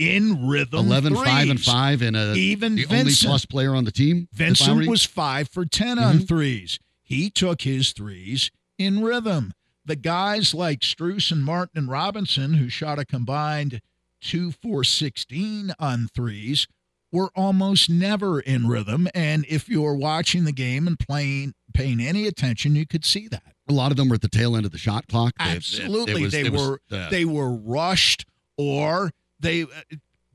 [0.01, 3.93] in rhythm, 11, 5, and 5, and a, Even the only plus player on the
[3.93, 4.29] team.
[4.33, 6.05] Vincent was five for 10 Mm-hmm.
[6.07, 6.79] on threes.
[7.03, 9.53] He took his threes in rhythm.
[9.85, 13.81] The guys like Strus and Martin and Robinson, who shot a combined
[14.21, 16.67] two for 16 on threes,
[17.13, 19.09] were almost never in rhythm.
[19.15, 23.43] And if you're watching the game and playing, paying any attention, you could see that.
[23.69, 25.33] A lot of them were at the tail end of the shot clock.
[25.39, 28.25] They- it- it Absolutely, was- they it was, were uh, they were rushed
[28.57, 29.66] or they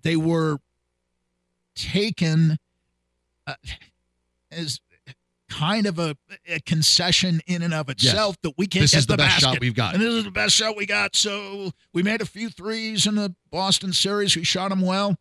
[0.01, 0.57] they were
[1.75, 2.57] taken
[3.47, 3.53] uh,
[4.51, 4.79] as
[5.49, 6.15] kind of a,
[6.47, 9.53] a concession in and of itself that we can't This get is the best basket.
[9.55, 9.93] shot we've got.
[9.93, 11.15] and this is the best shot we got.
[11.15, 14.35] So we made a few threes in the Boston series.
[14.35, 15.17] We shot them well.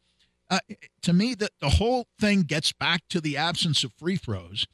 [0.51, 0.59] Uh,
[1.03, 4.67] to me, the, the whole thing gets back to the absence of free throws,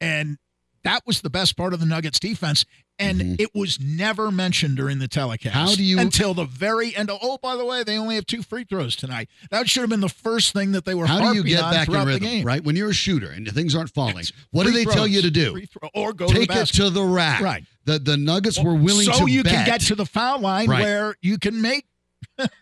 [0.00, 0.38] and
[0.84, 2.64] that was the best part of the Nuggets defense.
[3.00, 5.54] And it was never mentioned during the telecast.
[5.54, 5.66] Mm-hmm.
[5.68, 7.10] How do you- until the very end?
[7.10, 9.28] Of, oh, by the way, they only have two free throws tonight.
[9.52, 11.06] That should have been the first thing that they were.
[11.06, 12.44] How do you get back in rhythm, game.
[12.44, 12.62] right?
[12.64, 15.64] When you're a shooter and things aren't falling, what do they tell you to do?
[15.66, 17.40] Throw- or go to Take it to the rack.
[17.40, 17.62] Right.
[17.84, 19.52] The the Nuggets were willing to so to you bet.
[19.54, 20.82] can get to the foul line Right.
[20.82, 21.86] where you can make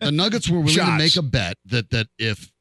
[0.00, 2.52] the Nuggets were willing to make a bet that that if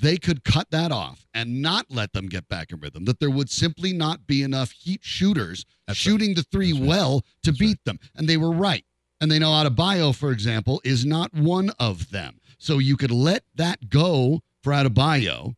[0.00, 3.30] they could cut that off and not let them get back in rhythm, that there
[3.30, 7.98] would simply not be enough heat shooters shooting the three well to beat them.
[8.14, 8.84] And they were right.
[9.20, 12.40] And they know Adebayo, for example, is not one of them.
[12.58, 15.54] So you could let that go for Adebayo,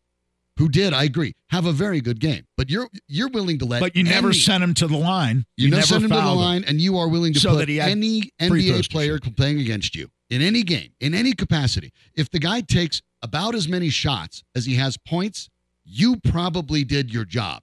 [0.59, 2.46] who did, I agree, have a very good game.
[2.57, 5.46] But you're you're willing to let But you never any- sent him to the line.
[5.57, 6.44] you, never never send him to the fouled him.
[6.44, 10.42] line, and you are willing to So put any NBA player playing against you in
[10.42, 11.92] any game, in any capacity.
[12.14, 15.49] If the guy takes about as many shots as he has points,
[15.85, 17.63] you probably did your job.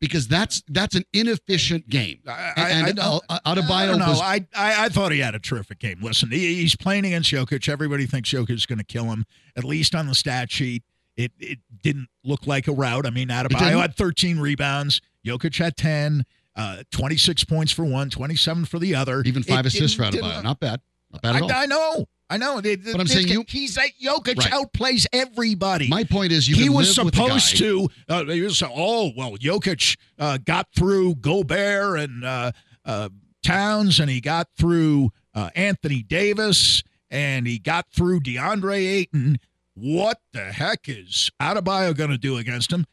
[0.00, 2.18] Because that's that's an inefficient game.
[2.26, 4.08] and I Adebayo I don't know.
[4.08, 6.00] was I, I I thought he had a terrific game.
[6.02, 7.68] Listen, he, he's playing against Jokic.
[7.70, 9.24] Everybody thinks Jokic is going to kill him.
[9.56, 10.82] At least on the stat sheet,
[11.16, 13.06] it it didn't look like a rout.
[13.06, 13.28] I mean.
[13.28, 15.00] Adebayo had 13 rebounds.
[15.26, 16.24] Jokic had 10.
[16.56, 19.22] Uh, 26 points for one, 27 for the other.
[19.24, 20.10] even five It assists for Adebayo.
[20.12, 20.80] didn't- bad.
[21.10, 21.50] Not bad at all.
[21.50, 22.06] I, I know.
[22.30, 22.60] I know.
[22.60, 24.50] They- But I'm saying guy- you- he's that Jokic Right.
[24.52, 25.88] outplays everybody.
[25.88, 27.88] My point is, you he was live with the supposed to.
[28.08, 32.52] Uh, he was oh well, Jokic uh, got through Gobert and uh,
[32.84, 33.08] uh,
[33.42, 39.38] Towns, and he got through uh, Anthony Davis, and he got through DeAndre Ayton.
[39.74, 42.86] What the heck is Adebayo going to do against him?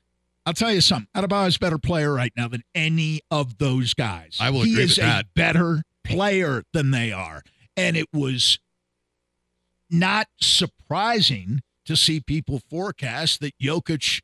[0.46, 1.08] I'll tell you something.
[1.16, 4.38] Adebayo's a better player right now than any of those guys.
[4.40, 5.26] I will he agree is with a that.
[5.36, 7.44] better player than they are,
[7.78, 8.58] and it was
[9.92, 14.22] not surprising to see people forecast that Jokic,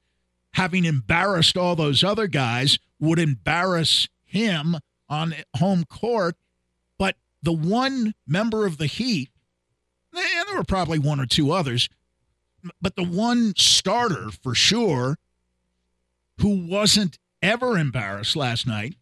[0.53, 4.77] having embarrassed all those other guys, would embarrass him
[5.09, 6.35] on home court.
[6.97, 9.29] But the one member of the Heat,
[10.13, 11.89] and there were probably one or two others,
[12.81, 15.17] but the one starter for sure
[16.39, 18.95] who wasn't ever embarrassed last night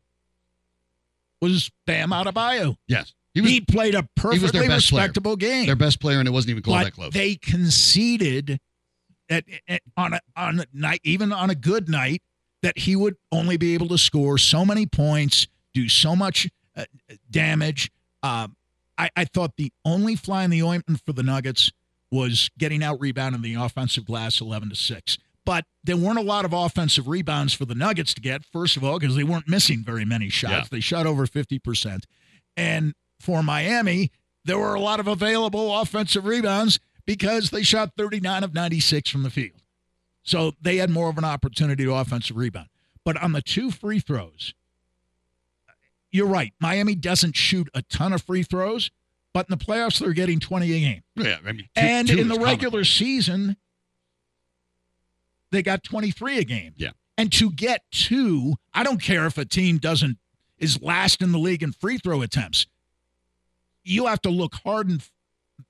[1.41, 2.78] was Bam Adebayo.
[2.88, 3.13] Yes.
[3.36, 5.02] He, He played a was perfectly best player.
[5.02, 7.13] respectable game their best player, and it wasn't even close but that close.
[7.13, 8.60] they conceded
[9.30, 12.21] at, at- on a on a night, even on a good night,
[12.63, 16.86] that he would only be able to score so many points, do so much uh,
[17.30, 17.91] damage.
[18.24, 18.56] Um,
[18.98, 21.71] I, I thought the only fly in the ointment for the Nuggets
[22.12, 25.17] was getting out rebounded in the offensive glass, eleven to six.
[25.45, 28.43] But there weren't a lot of offensive rebounds for the Nuggets to get.
[28.45, 30.52] First of all, because they weren't missing very many shots.
[30.54, 30.63] Yeah.
[30.71, 32.06] They shot over fifty percent,
[32.56, 34.12] and for Miami,
[34.43, 39.23] there were a lot of available offensive rebounds because they shot 39 of 96 from
[39.23, 39.62] the field.
[40.23, 42.67] So they had more of an opportunity to offensive rebound.
[43.04, 44.54] But on the two free throws,
[46.12, 46.54] you're right.
[46.60, 48.89] Miami doesn't shoot a ton of free throws,
[49.34, 51.04] but in the playoffs, they're getting 20 a game.
[51.15, 52.49] yeah, I mean, two- and two in the common.
[52.49, 53.58] regular season,
[55.51, 56.73] they got 23 a game.
[56.78, 56.91] Yeah.
[57.17, 60.17] And to get two, I don't care if a team doesn't
[60.58, 62.65] is last in the league in free throw attempts.
[63.86, 65.04] You have to look hard and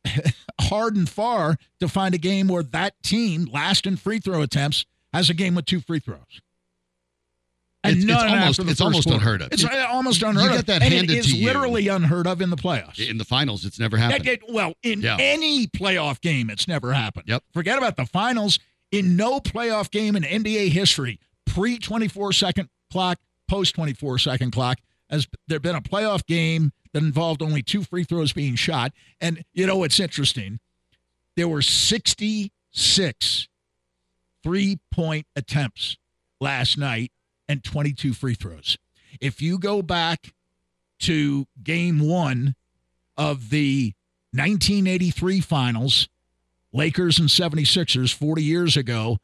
[0.62, 4.86] hard and far to find a game where that team last in free throw attempts
[5.14, 6.42] has a game with two free throws.
[7.84, 9.18] It's- it's almost- it's almost quarter.
[9.20, 9.52] unheard of.
[9.54, 10.66] It's It- almost you unheard get of.
[10.66, 11.46] that and handed it is to you.
[11.46, 12.98] literally unheard of in the playoffs.
[12.98, 14.26] in the finals, it's never happened.
[14.26, 15.18] That did- well, in Yeah.
[15.20, 17.26] any playoff game, it's never happened.
[17.28, 17.44] Yep.
[17.54, 18.58] Forget about the finals.
[18.92, 24.80] In no playoff game in NBA history, pre 24 second clock, post 24 second clock,
[25.12, 28.94] has there been a playoff game that involved only two free throws being shot.
[29.20, 30.60] And, you know, it's interesting.
[31.36, 33.48] There were 66
[34.42, 35.98] three point attempts
[36.40, 37.12] last night
[37.50, 38.78] and 22 free throws.
[39.20, 40.34] If you go back
[41.02, 42.56] to game one
[43.18, 43.94] of the
[44.32, 46.08] 1983 finals,
[46.72, 49.18] Lakers and 76ers 40 years ago,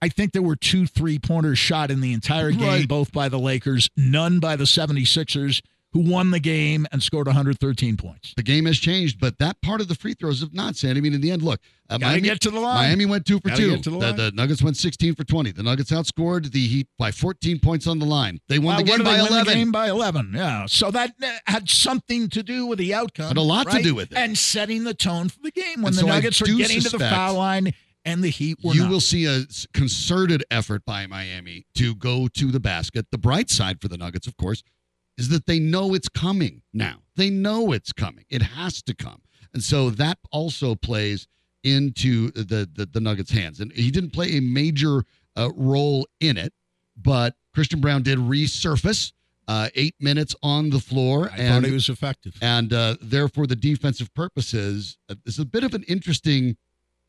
[0.00, 2.88] I think there were two three pointers shot in the entire game, Right.
[2.88, 5.60] both by the Lakers, none by the 76ers,
[5.94, 8.34] who won the game and scored 113 points.
[8.36, 10.98] The game has changed, but that part of the free throws have not, Sandy.
[10.98, 12.88] I mean, in the end, look, uh, Gotta get to the line.
[12.88, 14.00] Miami went two for Gotta two.
[14.00, 15.52] the the, Nuggets went 16 for 20.
[15.52, 18.40] The Nuggets outscored the Heat by 14 points on the line.
[18.48, 19.46] They won the game by win 11.
[19.46, 20.32] The game by 11.
[20.34, 20.66] Yeah.
[20.66, 23.28] So that uh, had something to do with the outcome.
[23.28, 24.18] Had a lot to do with it.
[24.18, 26.88] And setting the tone for the game when And the so Nuggets were getting to
[26.90, 27.72] the foul line
[28.04, 28.90] and the Heat were you not.
[28.90, 33.06] will see a concerted effort by Miami to go to the basket.
[33.12, 34.62] The bright side for the Nuggets, of course,
[35.16, 36.96] is that they know it's coming now.
[37.16, 38.24] They know it's coming.
[38.28, 39.22] It has to come.
[39.52, 41.28] And so that also plays
[41.62, 43.60] into the the, the Nuggets' hands.
[43.60, 45.04] And he didn't play a major
[45.36, 46.52] uh, role in it,
[46.96, 49.12] but Christian Braun did resurface.
[49.46, 52.34] Uh, eight minutes on the floor, I and thought he was effective.
[52.40, 56.56] and uh, therefore the defensive purposes uh, is a bit of an interesting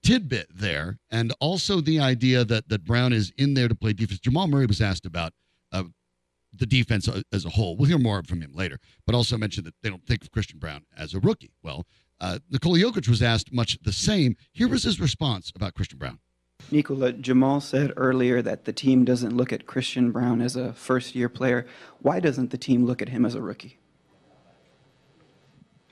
[0.03, 4.19] tidbit there, and also the idea that that Braun is in there to play defense.
[4.19, 5.31] Jamal Murray was asked about
[5.71, 5.83] uh,
[6.57, 7.75] the defense as a whole.
[7.75, 10.59] We'll hear more from him later, but also mentioned that they don't think of Christian
[10.59, 11.53] Braun as a rookie.
[11.63, 11.85] Well,
[12.19, 14.35] uh, Nikola Jokic was asked much the same.
[14.53, 16.19] Here was his response about Christian Braun.
[16.71, 21.13] Nikola, Jamal said earlier that the team doesn't look at Christian Braun as a first
[21.13, 21.67] year player.
[21.99, 23.77] Why doesn't the team look at him as a rookie?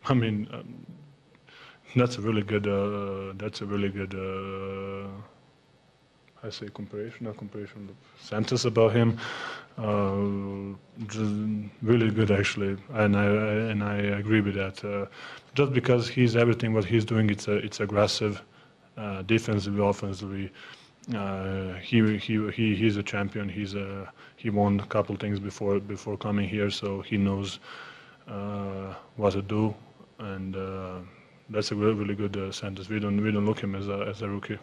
[0.06, 0.86] I mean, um,
[1.96, 2.68] that's a really good.
[2.68, 4.14] Uh, that's a really good.
[4.16, 5.10] Uh,
[6.44, 9.18] I say comparison, not comparison, sentence about him.
[9.78, 10.76] Uh,
[11.08, 11.34] just
[11.82, 14.84] really good actually, and I I- and I agree with that.
[14.84, 15.06] Uh,
[15.56, 18.42] just because he's everything what he's doing, it's a, it's aggressive,
[18.98, 20.52] uh, defensively, offensively.
[21.16, 23.50] Uh, he, he he he's a champion.
[23.50, 27.60] He's a he won a couple things before before coming here, so he knows
[28.28, 29.74] uh, what to do,
[30.20, 31.00] and uh,
[31.50, 32.90] that's a really, really good sentence.
[32.90, 34.60] We don't we don't look him as a as a rookie.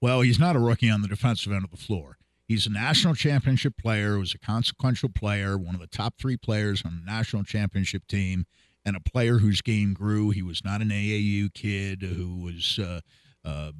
[0.00, 2.18] Well, he's not a rookie on the defensive end of the floor.
[2.46, 6.82] He's a national championship player, was a consequential player, one of the top three players
[6.84, 8.46] on the national championship team,
[8.86, 10.30] and a player whose game grew.
[10.30, 13.00] He was not an AAU kid who was uh,
[13.44, 13.72] uh,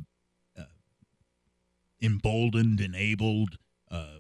[0.59, 0.63] uh,
[2.03, 3.57] emboldened, enabled,
[3.91, 4.19] uh,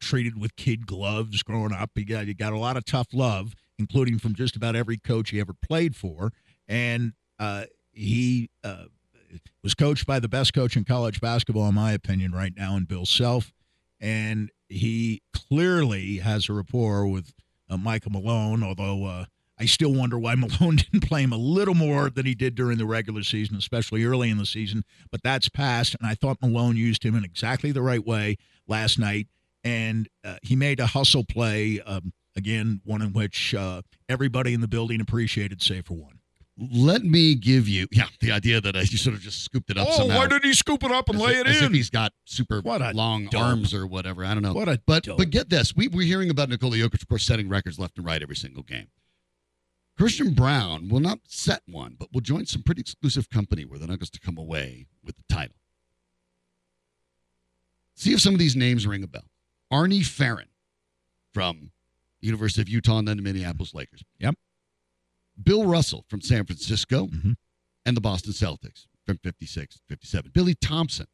[0.00, 1.90] treated with kid gloves growing up.
[1.94, 5.30] He got he got a lot of tough love, including from just about every coach
[5.30, 6.32] he ever played for,
[6.66, 8.86] and uh, he uh,
[9.62, 12.84] was coached by the best coach in college basketball, in my opinion, right now, in
[12.84, 13.52] Bill Self,
[14.00, 17.32] and he clearly has a rapport with
[17.68, 18.62] uh, Michael Malone.
[18.62, 19.24] Although uh,
[19.58, 22.78] I still wonder why Malone didn't play him a little more than he did during
[22.78, 24.84] the regular season, especially early in the season.
[25.10, 28.98] But that's past, and I thought Malone used him in exactly the right way last
[28.98, 29.28] night,
[29.62, 31.80] and uh, he made a hustle play.
[31.80, 36.13] Um, again, one in which uh, everybody in the building appreciated, save for one.
[36.56, 39.76] Let me give you, yeah, the idea that I, you sort of just scooped it
[39.78, 40.18] up Oh, somehow.
[40.18, 41.64] why did he scoop it up and as lay it as in?
[41.64, 43.40] if he's got super long dope.
[43.42, 44.24] arms or whatever.
[44.24, 44.52] I don't know.
[44.54, 45.18] What a but dope.
[45.18, 48.06] but get this, we we're hearing about Nikola Jokic, of course, setting records left and
[48.06, 48.86] right every single game.
[49.96, 53.86] Christian Braun will not set one, but will join some pretty exclusive company where the
[53.88, 55.56] Nuggets to come away with the title.
[57.96, 59.24] See if some of these names ring a bell.
[59.72, 60.48] Arnie Ferrin
[61.32, 61.70] from
[62.20, 64.02] University of Utah and then the Minneapolis Lakers.
[64.18, 64.34] Yep.
[65.42, 67.36] Bill Russell from San Francisco Mhm.
[67.84, 70.30] and the Boston Celtics from 56 57.
[70.32, 71.06] Billy Thompson,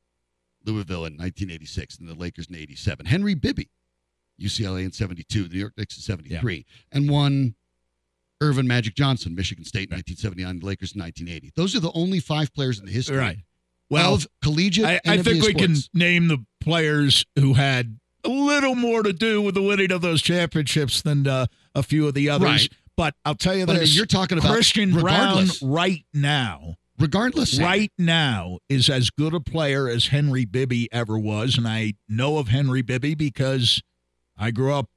[0.65, 3.07] Louisville in 1986, and the Lakers in 87.
[3.07, 3.71] Henry Bibby,
[4.39, 7.55] UCLA in 72, the New York Knicks in 73, and one
[8.43, 11.53] Earvin Magic Johnson, Michigan State in 1979, the Lakers in 1980.
[11.57, 13.39] Those are the only five players in the history Right.
[13.91, 18.75] Well, of collegiate I, I think we can name the players who had a little
[18.77, 22.29] more to do with the winning of those championships than uh, a few of the
[22.31, 22.49] others.
[22.49, 22.69] Right.
[23.01, 26.75] But I'll tell you But this: you're talking about Christian Braun right now.
[26.99, 27.59] Regardless.
[27.59, 32.37] Right now is as good a player as Henry Bibby ever was, and I know
[32.37, 33.83] of Henry Bibby because
[34.37, 34.91] I grew up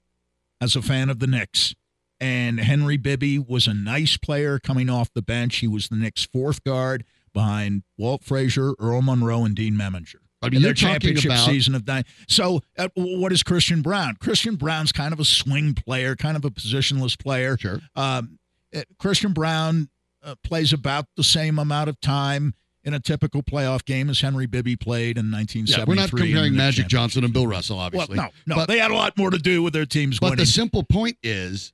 [0.59, 1.75] as a fan of the Knicks.
[2.19, 5.59] And Henry Bibby was a nice player coming off the bench.
[5.59, 10.22] He was the Knicks' fourth guard behind Walt Frazier, Earl Monroe, and Dean Meminger.
[10.43, 12.03] I mean, their you're talking championship about- season of nine.
[12.27, 14.15] So, uh, what is Christian Braun?
[14.19, 17.57] Christian Braun's kind of a swing player, kind of a positionless player.
[17.57, 17.79] Sure.
[17.95, 18.39] Um,
[18.75, 19.89] uh, Christian Braun
[20.23, 22.53] uh, plays about the same amount of time
[22.85, 25.79] in a typical playoff game as Henry Bibby played in 1973.
[25.79, 26.87] Yeah, we're not comparing Magic.
[26.87, 28.17] Johnson and Bill Russell, Well, obviously.
[28.17, 30.43] no, no, But- they had a lot more to do with their teams But winning.
[30.45, 31.71] the simple point is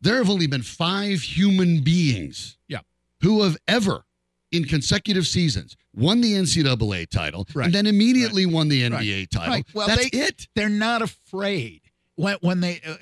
[0.00, 2.80] there have only been five human beings Yeah.
[3.20, 4.04] who have ever,
[4.52, 7.66] in consecutive seasons, won the NCAA title Right.
[7.66, 9.30] and then immediately won the NBA Right.
[9.30, 9.54] title.
[9.54, 9.66] Right.
[9.74, 10.48] Well, That's they- it.
[10.54, 11.80] they're not afraid.
[12.16, 12.96] When, when they, uh,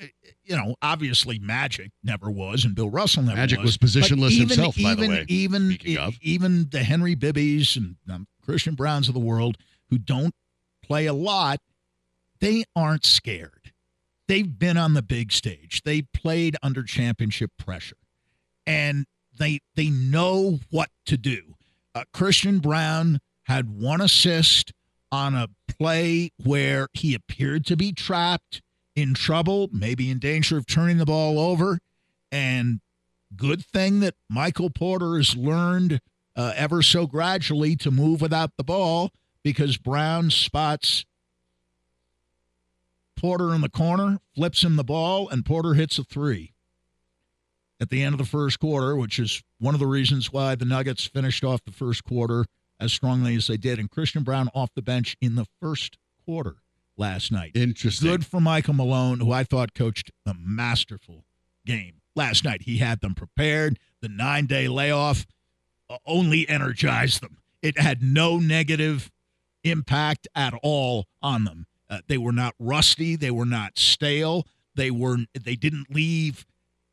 [0.45, 3.39] you know, obviously Magic never was, and Bill Russell never was.
[3.41, 3.77] Magic was.
[3.77, 5.77] was positionless even, himself, by the even, way, Even,
[6.21, 9.57] even the Henry Bibbies and um, Christian Brauns of the world
[9.89, 10.33] who don't
[10.81, 11.59] play a lot,
[12.39, 13.73] they aren't scared.
[14.29, 15.81] They've been on the big stage.
[15.83, 17.97] They played under championship pressure,
[18.65, 19.05] and
[19.41, 21.55] they they know what to do.
[21.93, 24.71] Uh, Christian Braun had one assist
[25.11, 28.61] on a play where he appeared to be trapped,
[28.95, 31.79] in trouble, maybe in danger of turning the ball over,
[32.31, 32.79] and
[33.35, 36.01] good thing that Michael Porter has learned
[36.35, 39.11] uh, ever so gradually to move without the ball
[39.43, 41.05] because Braun spots
[43.17, 46.53] Porter in the corner, flips him the ball, and Porter hits a three
[47.81, 50.65] at the end of the first quarter, which is one of the reasons why the
[50.65, 52.45] Nuggets finished off the first quarter
[52.79, 53.79] as strongly as they did.
[53.79, 56.57] And Christian Braun off the bench in the first quarter
[56.95, 57.51] last night.
[57.55, 58.07] Interesting.
[58.07, 61.25] Good for Michael Malone, who I thought coached a masterful
[61.65, 62.61] game last night.
[62.63, 63.79] He had them prepared.
[64.01, 65.25] The nine day layoff
[66.05, 67.39] only energized them.
[67.63, 69.11] It had no negative
[69.63, 71.65] impact at all on them.
[71.89, 73.15] Uh, they were not rusty.
[73.15, 74.45] They were not stale.
[74.75, 75.17] They were.
[75.39, 76.45] They didn't leave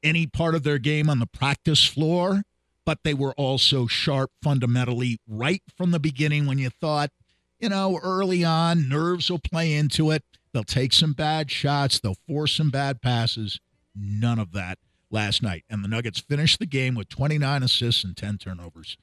[0.03, 2.43] any part of their game on the practice floor,
[2.85, 6.47] but they were also sharp fundamentally right from the beginning.
[6.47, 7.11] When you thought,
[7.59, 10.23] you know, early on, nerves will play into it.
[10.53, 12.01] They'll take some bad shots.
[12.01, 13.61] They'll force some bad passes.
[13.95, 14.79] None of that
[15.11, 15.65] last night.
[15.69, 18.97] And the Nuggets finished the game with 29 assists and 10 turnovers,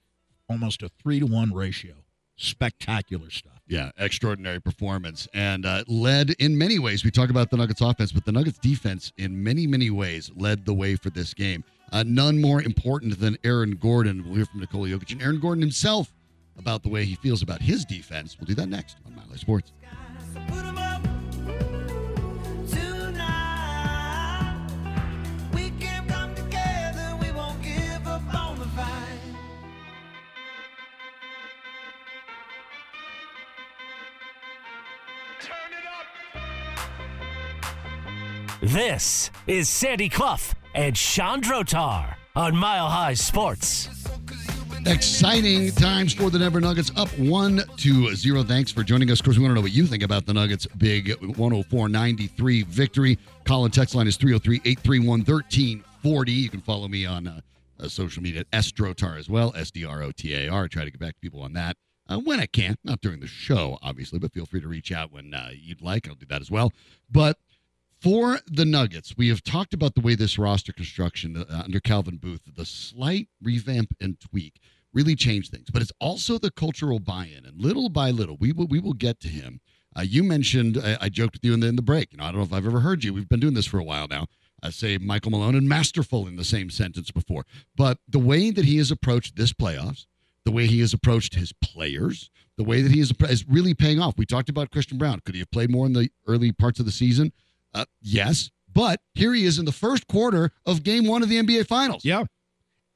[0.50, 1.96] almost a three to one ratio.
[2.36, 3.55] Spectacular stuff.
[3.68, 7.04] Yeah, extraordinary performance and uh, led in many ways.
[7.04, 10.66] We talk about the Nuggets offense, but the Nuggets defense in many, many ways led
[10.66, 11.64] the way for this game.
[11.92, 14.24] Uh, none more important than Aaron Gordon.
[14.24, 16.14] We'll hear from Nikola Jokic and Aaron Gordon himself
[16.58, 18.38] about the way he feels about his defense.
[18.40, 19.72] We'll do that next on High Sports.
[38.66, 40.40] This is Sandy Clough
[40.74, 43.88] and Chandrotar on Mile High Sports.
[44.88, 48.42] Exciting times for the Denver Nuggets, up one to zero.
[48.42, 49.20] Thanks for joining us.
[49.20, 52.64] Of course, we want to know what you think about the Nuggets' big 104 93
[52.64, 53.20] victory.
[53.46, 56.32] Colin text line is 303 831 1340.
[56.32, 57.42] You can follow me on uh,
[57.80, 60.68] uh, social media at Estrotar as well, S D R O T A R.
[60.68, 61.78] Try to get back to people on that
[62.10, 65.12] uh, when I can, not during the show, obviously, but feel free to reach out
[65.12, 66.08] when uh, you'd like.
[66.08, 66.72] I'll do that as well.
[67.12, 67.38] But
[68.06, 72.18] for the Nuggets, we have talked about the way this roster construction uh, under Calvin
[72.18, 74.62] Booth, the slight revamp and tweak
[74.94, 75.72] really changed things.
[75.74, 79.20] But it's also the cultural buy-in, and little by little, we will we will get
[79.22, 79.60] to him.
[79.98, 82.12] Uh, you mentioned I, I joked with you in the in the break.
[82.12, 83.12] You know, I don't know if I've ever heard you.
[83.12, 84.28] We've been doing this for a while now.
[84.62, 88.66] I say Michael Malone and masterful in the same sentence before, but the way that
[88.66, 90.06] he has approached this playoffs,
[90.44, 94.00] the way he has approached his players, the way that he is is really paying
[94.00, 94.14] off.
[94.16, 95.22] We talked about Christian Braun.
[95.26, 97.34] Could he have played more in the early parts of the season?
[97.76, 101.42] Uh, yes, but here he is in the first quarter of Game One of the
[101.42, 102.06] NBA Finals.
[102.06, 102.24] Yeah.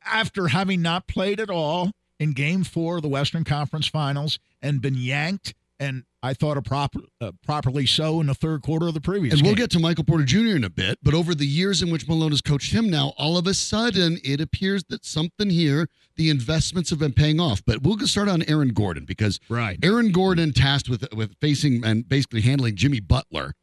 [0.06, 4.82] After having not played at all in Game Four of the Western Conference Finals and
[4.82, 8.94] been yanked, and I thought a proper, uh, properly so in the third quarter of
[8.94, 9.34] the previous.
[9.34, 9.64] And we'll game.
[9.64, 10.56] get to Michael Porter Jr.
[10.56, 13.38] in a bit, but over the years in which Malone has coached him now, all
[13.38, 17.62] of a sudden it appears that something here, the investments have been paying off.
[17.66, 19.80] But we'll start on Aaron Gordon because right.
[19.84, 23.54] Aaron Gordon tasked with with facing and basically handling Jimmy Butler,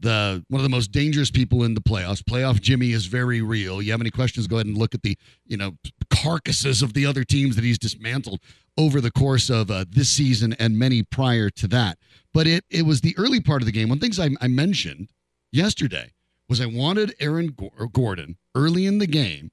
[0.00, 2.22] the one of the most dangerous people in the playoffs.
[2.22, 3.80] Playoff Jimmy is very real.
[3.80, 4.46] You have any questions?
[4.46, 5.16] Go ahead and look at the
[5.46, 5.76] you know
[6.10, 8.40] carcasses of the other teams that he's dismantled
[8.78, 11.98] over the course of uh, this season and many prior to that.
[12.34, 13.88] But it it was the early part of the game.
[13.88, 15.10] One things I, I mentioned
[15.52, 16.12] yesterday
[16.48, 17.56] was I wanted Aaron
[17.92, 19.50] Gordon early in the game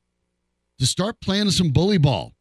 [0.79, 2.32] to start playing some bully ball.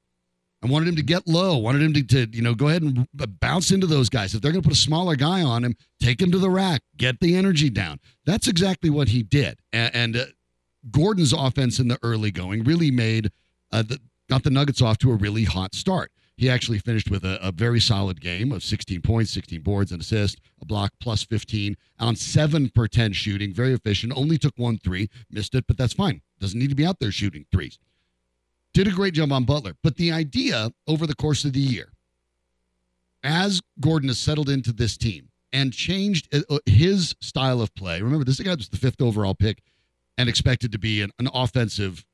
[0.63, 1.57] I wanted him to get low.
[1.57, 3.09] Wanted him to, to, you know, go ahead and
[3.41, 4.35] bounce into those guys.
[4.35, 6.83] If they're going to put a smaller guy on him, take him to the rack,
[6.97, 7.99] get the energy down.
[8.27, 9.59] That's exactly what he did.
[9.73, 10.25] And, and uh,
[10.91, 13.33] Gordon's offense in the early going really made
[13.73, 13.99] uh, the,
[14.29, 16.13] got the Nuggets off to a really hot start.
[16.37, 20.01] He actually finished with a, a very solid game of 16 points, 16 boards, and
[20.01, 23.53] assist, a block plus 15 on seven per 10 shooting.
[23.53, 24.13] Very efficient.
[24.17, 26.23] Only took one three, missed it, but that's fine.
[26.41, 27.79] Doesn't need to be out there shooting threes
[28.75, 29.75] did a great job on Butler.
[29.83, 31.93] But the idea over the course of the year,
[33.23, 38.25] as Gordon has settled into this team and changed uh, his style of play, remember,
[38.25, 39.63] this guy was the fifth overall pick
[40.19, 42.05] and expected to be an, an offensive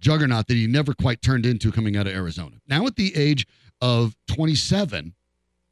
[0.00, 2.56] juggernaut that he never quite turned into coming out of Arizona.
[2.66, 3.46] Now, at the age
[3.80, 5.14] of 27,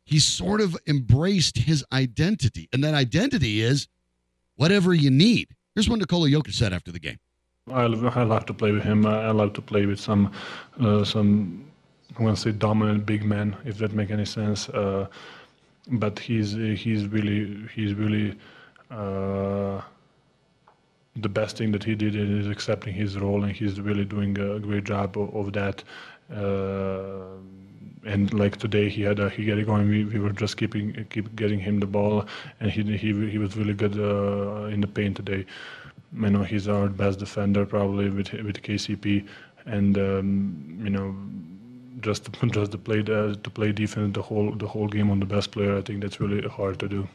[0.05, 2.69] he sort of embraced his identity.
[2.73, 3.89] And that identity is
[4.57, 5.49] whatever you need.
[5.75, 7.19] Here's what Nikola Jokic said after the game.
[7.69, 7.87] I, I
[8.47, 9.07] to play with him.
[9.07, 10.33] I, I like to play with some,
[10.81, 11.71] uh, some,
[12.17, 14.69] I'm gonna say dominant big men, if that make any sense.
[14.69, 15.07] Uh,
[15.93, 18.37] but he's he's really he's really
[18.91, 19.81] uh,
[21.17, 24.59] the best thing that he did is accepting his role, and he's really doing a
[24.59, 25.83] great job of, of that.
[26.35, 27.37] Uh,
[28.07, 29.89] and like today, he had a, he got it going.
[29.89, 32.27] We, we were just keeping keep getting him the ball,
[32.61, 35.45] and he he he was really good uh, in the paint today.
[36.13, 39.27] You know, he's our best defender probably with with KCP,
[39.67, 41.15] and um, you know,
[42.01, 45.21] just to, just to play the, to play defense the whole the whole game on
[45.21, 45.77] the best player.
[45.79, 47.09] I think that's really hard to do.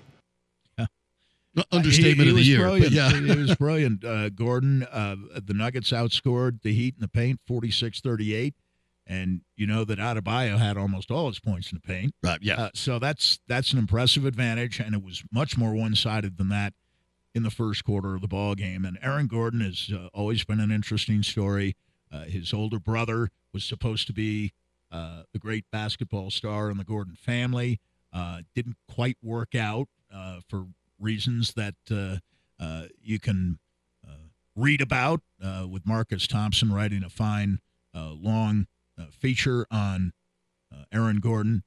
[1.72, 2.58] Understatement He- he of the year.
[2.60, 2.94] but Brilliant.
[2.94, 3.32] yeah.
[3.34, 4.04] it was brilliant.
[4.04, 8.54] Uh, Gordon, uh, the Nuggets outscored the Heat in the paint 46 38.
[9.08, 12.14] and you know that Adebayo had almost all his points in the paint.
[12.22, 12.40] Right.
[12.42, 12.56] Yeah.
[12.56, 16.50] Uh, so that's that's an impressive advantage, and it was much more one sided than
[16.50, 16.74] that
[17.36, 18.86] in the first quarter of the ball game.
[18.86, 21.76] And Aaron Gordon has uh, always been an interesting story.
[22.12, 24.54] Uh, his older brother was supposed to be
[24.90, 27.82] uh, the great basketball star in the Gordon family.
[28.14, 30.68] Uh, didn't quite work out uh, for
[30.98, 33.60] reasons that uh, you can
[34.56, 35.20] read about,
[35.70, 37.60] with Marcus Thompson writing a fine,
[37.94, 38.68] long
[39.12, 40.14] feature on
[40.94, 41.64] Aaron Gordon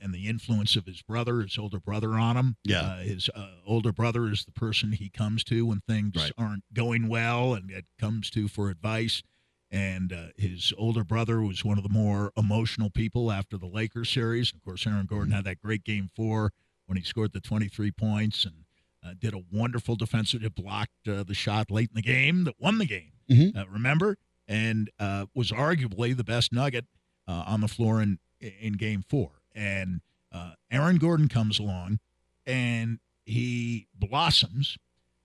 [0.00, 2.56] and the influence of his brother, his older brother, on him.
[2.64, 2.80] Yeah.
[2.82, 6.32] Uh, his uh, older brother is the person he comes to when things Right.
[6.38, 9.22] aren't going well and it comes to for advice.
[9.70, 14.10] And uh, his older brother was one of the more emotional people after the Lakers
[14.10, 14.52] series.
[14.52, 16.52] Of course, Aaron Gordon had that great game four
[16.86, 18.64] when he scored the 23 points and
[19.04, 22.78] uh, did a wonderful defensive, blocked uh, the shot late in the game that won
[22.78, 23.12] the game.
[23.30, 23.56] Mhm.
[23.56, 24.18] Uh, remember,
[24.48, 26.86] and uh, was arguably the best Nugget
[27.28, 29.39] uh, on the floor in in Game Four.
[29.54, 30.00] And
[30.32, 31.98] uh, Aaron Gordon comes along,
[32.46, 34.76] and he blossoms.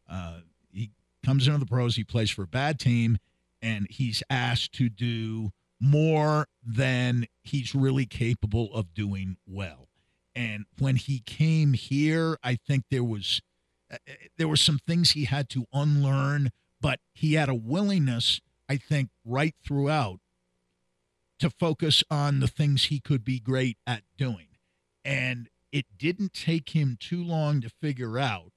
[0.10, 0.40] Uh,
[0.72, 0.92] he
[1.24, 1.96] comes into the pros.
[1.96, 3.18] He plays for a bad team,
[3.62, 9.90] and he's asked to do more than he's really capable of doing well.
[10.34, 13.42] And when he came here, I think there was
[13.92, 13.98] uh,
[14.38, 16.52] there were some things he had to unlearn,
[16.82, 20.20] but he had a willingness, I think, right throughout
[21.40, 24.48] to focus on the things he could be great at doing.
[25.04, 28.52] And it didn't take him too long to figure out,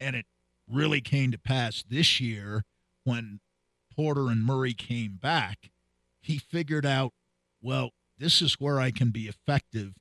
[0.00, 0.26] and it
[0.68, 2.64] really came to pass this year
[3.04, 3.40] when
[3.94, 5.70] Porter and Murray came back.
[6.20, 7.12] He figured out,
[7.62, 9.94] well, this is where I can be effective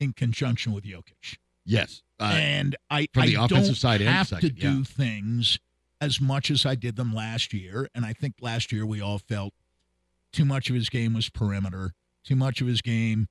[0.00, 1.38] in conjunction with Jokic
[1.68, 2.02] Yes.
[2.18, 5.58] Uh, and I, from the I offensive don't side and have second, to do things
[6.00, 7.88] as much as I did them last year.
[7.94, 9.52] And I think last year we all felt
[10.32, 11.92] too much of his game was perimeter,
[12.24, 13.28] too much of his game,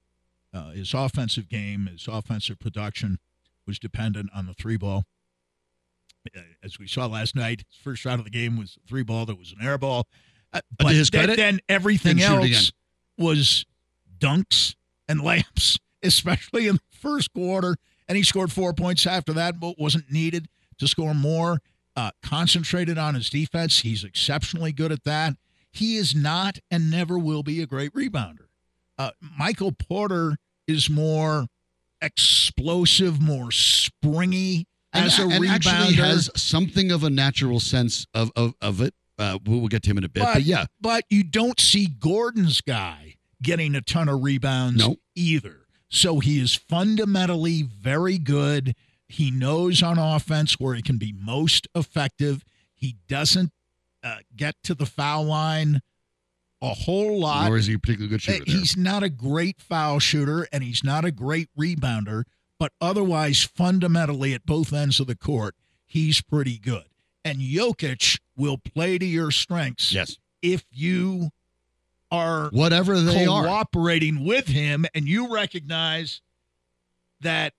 [0.53, 3.19] uh, his offensive game, his offensive production
[3.65, 5.03] was dependent on the three ball.
[6.35, 9.03] Uh, As we saw last night, his first shot of the game was a three
[9.03, 10.07] ball that was an air ball.
[10.53, 12.71] Uh, But his then, credit, then everything didn't shoot it else
[13.17, 13.65] was
[14.19, 14.75] dunks
[15.07, 17.75] and layups, especially in the first quarter.
[18.07, 20.47] And he scored four points after that, but wasn't needed
[20.79, 21.59] to score more.
[21.95, 23.79] Uh, concentrated on his defense.
[23.79, 25.33] He's exceptionally good at that.
[25.77, 28.47] He is not and never will be a great rebounder.
[28.97, 31.45] Uh, Michael Porter is more
[32.01, 35.49] explosive, more springy as a and rebounder.
[35.49, 38.93] actually has something of a natural sense of of, of it.
[39.19, 42.61] Uh, we'll, get to him in a bit, but, yeah, but you don't see Gordon's
[42.61, 44.97] guy getting a ton of rebounds No.
[45.15, 45.61] either.
[45.89, 48.75] So he is fundamentally very good.
[49.07, 52.43] He knows on offense where he can be most effective.
[52.75, 53.51] He doesn't
[54.03, 55.81] uh, get to the foul line
[56.61, 57.47] a whole lot.
[57.47, 58.41] nor is he a particularly good shooter.
[58.41, 58.55] Uh, there.
[58.57, 62.23] He's not a great foul shooter and he's not a great rebounder,
[62.59, 66.85] but otherwise, fundamentally, at both ends of the court, he's pretty good.
[67.23, 71.29] And Jokic will play to your strengths Yes, if you
[72.09, 73.43] are whatever they are.
[73.43, 76.21] cooperating with him and you recognize
[77.19, 77.53] that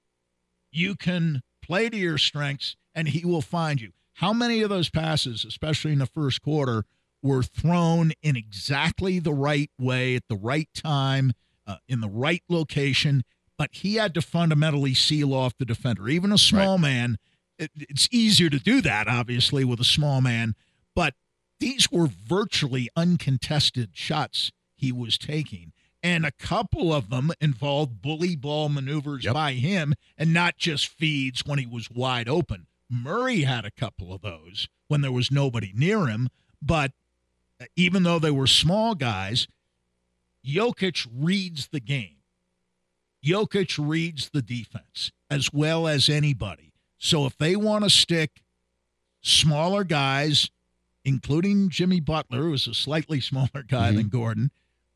[0.72, 3.92] you can play to your strengths and he will find you.
[4.18, 6.84] How many of those passes, especially in the first quarter,
[7.22, 11.32] were thrown in exactly the right way at the right time,
[11.68, 13.22] uh, in the right location?
[13.56, 16.08] But he had to fundamentally seal off the defender.
[16.08, 17.18] Even a small man,
[17.60, 20.56] it, it's easier to do that, obviously, with a small man.
[20.96, 21.14] But
[21.60, 25.72] these were virtually uncontested shots he was taking.
[26.02, 29.34] And a couple of them involved bully ball maneuvers Yep.
[29.34, 32.66] by him and not just feeds when he was wide open.
[32.90, 36.28] Murray had a couple of those when there was nobody near him.
[36.60, 36.92] But
[37.60, 39.46] uh, even though they were small guys,
[40.46, 42.16] Jokic reads the game.
[43.24, 46.72] Jokic reads the defense as well as anybody.
[46.98, 48.42] So if they want to stick
[49.20, 50.50] smaller guys,
[51.04, 54.50] including Jimmy Butler, who is a slightly smaller guy than Gordon,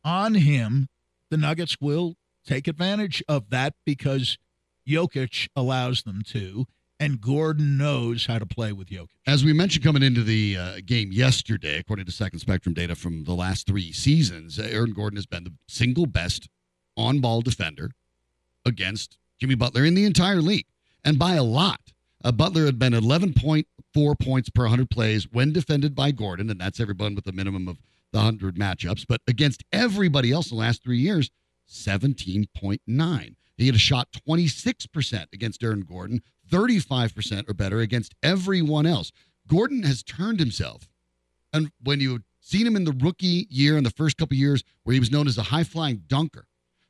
[0.05, 0.89] on him,
[1.31, 4.39] the Nuggets will take advantage of that because
[4.87, 6.67] Jokic allows them to,
[7.03, 9.09] and Gordon knows how to play with Jokic.
[9.27, 13.25] As we mentioned coming into the uh, game yesterday, according to Second Spectrum data from
[13.25, 16.49] the last three seasons, uh, Aaron Gordon has been the single best
[16.97, 17.91] on ball defender
[18.65, 20.67] against Jimmy Butler in the entire league,
[21.05, 21.81] and by a lot.
[22.25, 26.79] Uh, Butler had been 11.4 points per 100 plays when defended by Gordon, and that's
[26.79, 27.79] everyone with a minimum of
[28.13, 29.05] the 100 matchups.
[29.09, 31.33] But against everybody else in the last three years,
[31.69, 33.35] 17.9.
[33.57, 36.23] He had a shot 26% against Aaron Gordon,
[36.53, 39.11] 35% or better against everyone else.
[39.49, 40.89] Gordon has turned himself.
[41.53, 44.93] And when you Seen him in the rookie year in the first couple years where
[44.95, 46.49] he was known as a high flying dunker,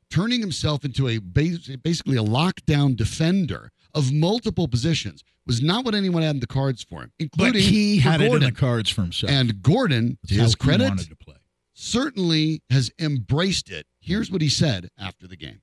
[0.09, 6.23] turning himself into a basically a lockdown defender of multiple positions was not what anyone
[6.23, 8.89] had in the cards for him, including But he for had it in the cards
[8.89, 9.31] for himself.
[9.31, 11.35] And Gordon, to That's how his he credit, wanted to play.
[11.75, 13.85] certainly has embraced it.
[13.99, 15.61] Here's what he said after the game.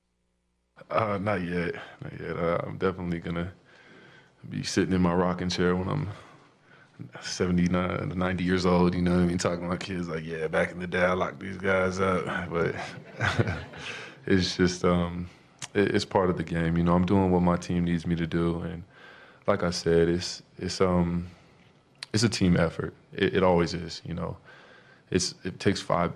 [0.89, 2.37] Uh, not yet, not yet.
[2.37, 3.51] Uh, I'm definitely gonna
[4.49, 6.09] be sitting in my rocking chair when I'm
[7.21, 8.95] 79, 90 years old.
[8.95, 9.37] You know what I mean?
[9.37, 12.25] Talking to my kids like, yeah, back in the day, I locked these guys up,
[12.49, 12.75] but
[14.25, 15.29] it's just um,
[15.73, 16.77] it, it's part of the game.
[16.77, 18.83] You know, I'm doing what my team needs me to do, and
[19.47, 21.27] like I said, it's it's um,
[22.13, 22.93] it's a team effort.
[23.13, 24.01] It, it always is.
[24.05, 24.37] You know,
[25.09, 26.11] it's it takes five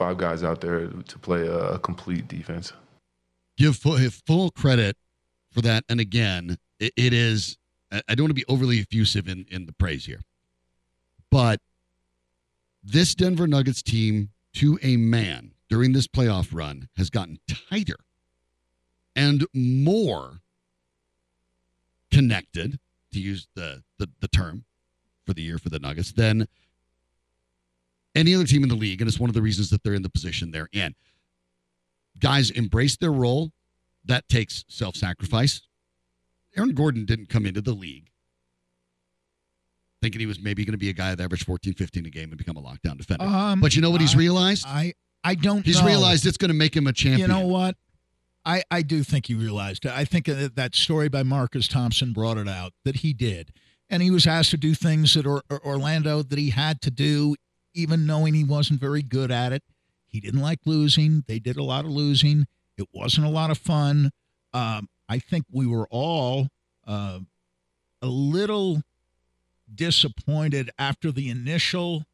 [0.00, 2.72] five guys out there to play a, a complete defense.
[3.58, 4.96] give full, full credit
[5.52, 5.84] for that.
[5.90, 7.58] And again, it, it is,
[7.92, 10.20] I don't want to be overly effusive in, in the praise here,
[11.30, 11.60] but
[12.82, 17.38] this Denver Nuggets team to a man during this playoff run has gotten
[17.68, 17.96] tighter
[19.16, 20.40] and more
[22.10, 22.78] connected,
[23.12, 24.64] to use the, the, the term
[25.26, 26.46] for the year for the Nuggets, than
[28.14, 29.00] any other team in the league.
[29.00, 30.94] And it's one of the reasons that they're in the position they're in
[32.20, 33.50] guys embrace their role.
[34.04, 35.62] That takes self sacrifice.
[36.56, 38.08] Aaron Gordon didn't come into the league
[40.02, 42.30] thinking he was maybe going to be a guy that averaged 14, 15 a game
[42.30, 43.24] and become a lockdown defender.
[43.24, 44.64] Um, but you know what he's I- realized?
[44.66, 45.66] I I don't.
[45.66, 45.86] He's know.
[45.86, 47.20] realized it's going to make him a champion.
[47.20, 47.76] You know what?
[48.46, 49.84] I, I do think he realized.
[49.84, 49.92] it.
[49.92, 53.52] I think that that story by Marcus Thompson brought it out that he did,
[53.90, 56.90] and he was asked to do things at or, or- Orlando that he had to
[56.90, 57.36] do,
[57.74, 59.62] even knowing he wasn't very good at it.
[60.06, 61.22] He didn't like losing.
[61.28, 62.46] They did a lot of losing.
[62.78, 64.12] It wasn't a lot of fun.
[64.54, 66.48] Um, I think we were all
[66.86, 67.18] uh,
[68.00, 68.82] a little
[69.72, 72.04] disappointed after the initial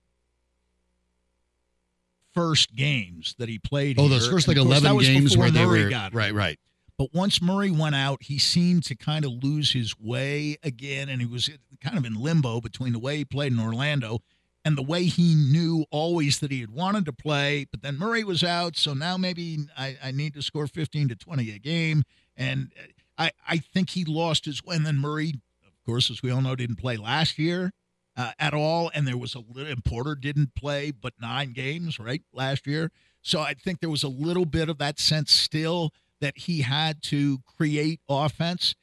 [2.32, 4.00] first games that he played.
[4.00, 5.90] Oh, those first like course, 11 games where they Murray were.
[5.90, 6.58] got Right, right.
[6.98, 11.20] But once Murray went out, he seemed to kind of lose his way again, and
[11.20, 11.50] he was
[11.82, 14.20] kind of in limbo between the way he played in Orlando
[14.64, 17.66] and the way he knew always that he had wanted to play.
[17.70, 21.16] But then Murray was out, so now maybe I, I need to score 15 to
[21.16, 22.02] 20 a game.
[22.36, 22.72] And
[23.18, 24.76] I, I think he lost his way.
[24.76, 25.34] And then Murray,
[25.66, 27.72] of course, as we all know, didn't play last year
[28.16, 28.90] uh, at all.
[28.94, 32.90] And there was a little, and Porter didn't play but nine games, right, last year.
[33.22, 37.02] So I think there was a little bit of that sense still that he had
[37.02, 38.74] to create offense,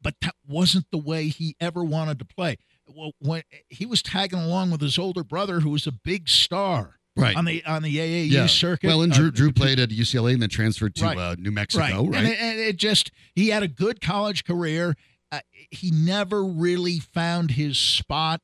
[0.00, 2.56] but that wasn't the way he ever wanted to play.
[2.88, 6.96] Well, when he was tagging along with his older brother, who was a big star
[7.16, 7.36] Right.
[7.36, 8.88] on the on the AAU circuit.
[8.88, 11.16] Well, and uh, Drew, Drew played at UCLA and then transferred to Right.
[11.18, 12.10] uh, New Mexico, right.
[12.10, 12.18] right?
[12.18, 14.96] And, it, and it just he had a good college career.
[15.32, 15.40] Uh,
[15.70, 18.40] he never really found his spot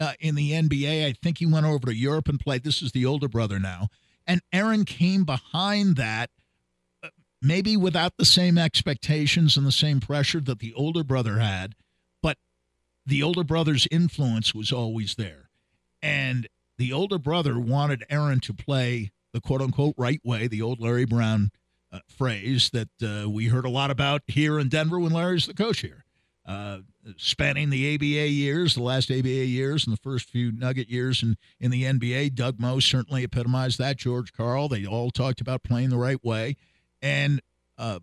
[0.00, 1.06] uh, in the NBA.
[1.06, 2.62] I think he went over to Europe and played.
[2.64, 3.88] This is the older brother now,
[4.26, 6.30] and Aaron came behind that.
[7.02, 7.08] uh,
[7.42, 11.74] Maybe without the same expectations and the same pressure that the older brother had,
[12.22, 12.38] but
[13.04, 15.50] the older brother's influence was always there.
[16.00, 16.46] And
[16.82, 21.04] the older brother wanted Aaron to play the quote unquote right way, the old Larry
[21.04, 21.52] Brown
[21.92, 25.54] uh, phrase that uh, we heard a lot about here in Denver when Larry's the
[25.54, 26.04] coach here.
[26.44, 26.78] Uh,
[27.16, 31.36] spanning the ABA years, the last ABA years, and the first few Nugget years in,
[31.60, 33.96] in the NBA, Doug Moe certainly epitomized that.
[33.96, 36.56] George Karl, they all talked about playing the right way.
[37.00, 37.40] And
[37.78, 38.00] uh,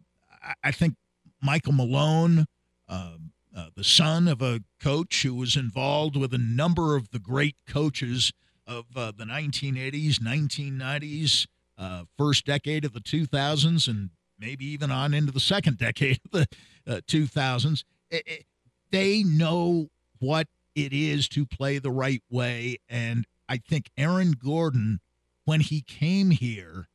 [0.63, 0.95] I- think
[1.41, 2.45] Michael Malone,
[2.88, 3.15] uh,
[3.53, 7.57] uh, the son of a coach who was involved with a number of the great
[7.67, 8.32] coaches
[8.70, 11.47] of uh, the 1980s, 1990s,
[11.78, 16.32] uh, first decade of the 2000s, and maybe even on into the second decade of
[16.32, 16.47] the
[16.88, 17.84] uh, 2000s.
[18.09, 18.45] It- it-
[18.91, 22.78] they know what it is to play the right way.
[22.89, 24.99] And I think Aaron Gordon,
[25.45, 26.88] when he came here,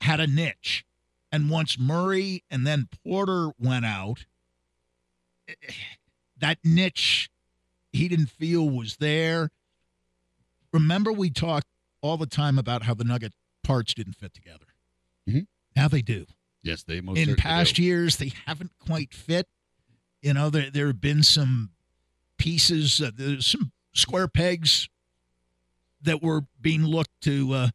[0.00, 0.84] had a niche.
[1.30, 4.26] And once Murray and then Porter went out,
[5.48, 5.54] eh,
[6.36, 7.30] that niche
[7.92, 9.50] he didn't feel was there.
[10.72, 11.66] Remember, we talked
[12.00, 14.66] all the time about how the Nugget parts didn't fit together.
[15.28, 15.46] Mhm.
[15.76, 16.26] Now they do.
[16.62, 17.82] Yes, they most In past do.
[17.82, 19.48] years, they haven't quite fit.
[20.20, 21.70] You know, there there have been some
[22.38, 24.88] pieces, uh, there's some square pegs
[26.00, 27.70] that were being looked to uh,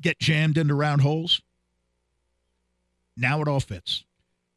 [0.00, 1.40] get jammed into round holes.
[3.16, 4.04] Now it all fits.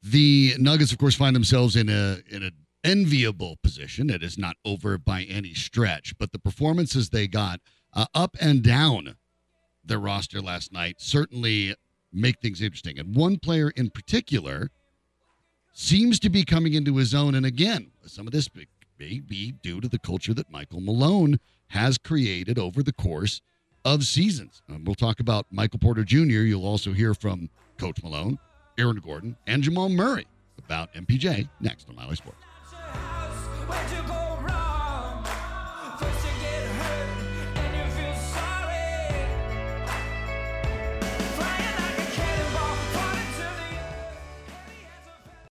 [0.02, 4.10] The Nuggets, of course, find themselves in a in an enviable position.
[4.10, 7.62] It is not over by any stretch, but the performances they got
[7.94, 9.16] uh, up and down
[9.84, 11.76] their roster last night certainly
[12.12, 13.00] make things interesting.
[13.00, 14.70] And one player in particular
[15.74, 17.36] seems to be coming into his own.
[17.36, 18.50] And again, some of this
[19.00, 23.41] may be due to the culture that Michael Malone has created over the course
[23.84, 24.62] of seasons.
[24.70, 26.44] Um, we'll talk about Michael Porter Jr.
[26.44, 28.38] You'll also hear from Coach Malone,
[28.78, 30.28] Aaron Gordon, and Jamal Murray
[30.58, 32.38] about MPJ next on Mile High Sports.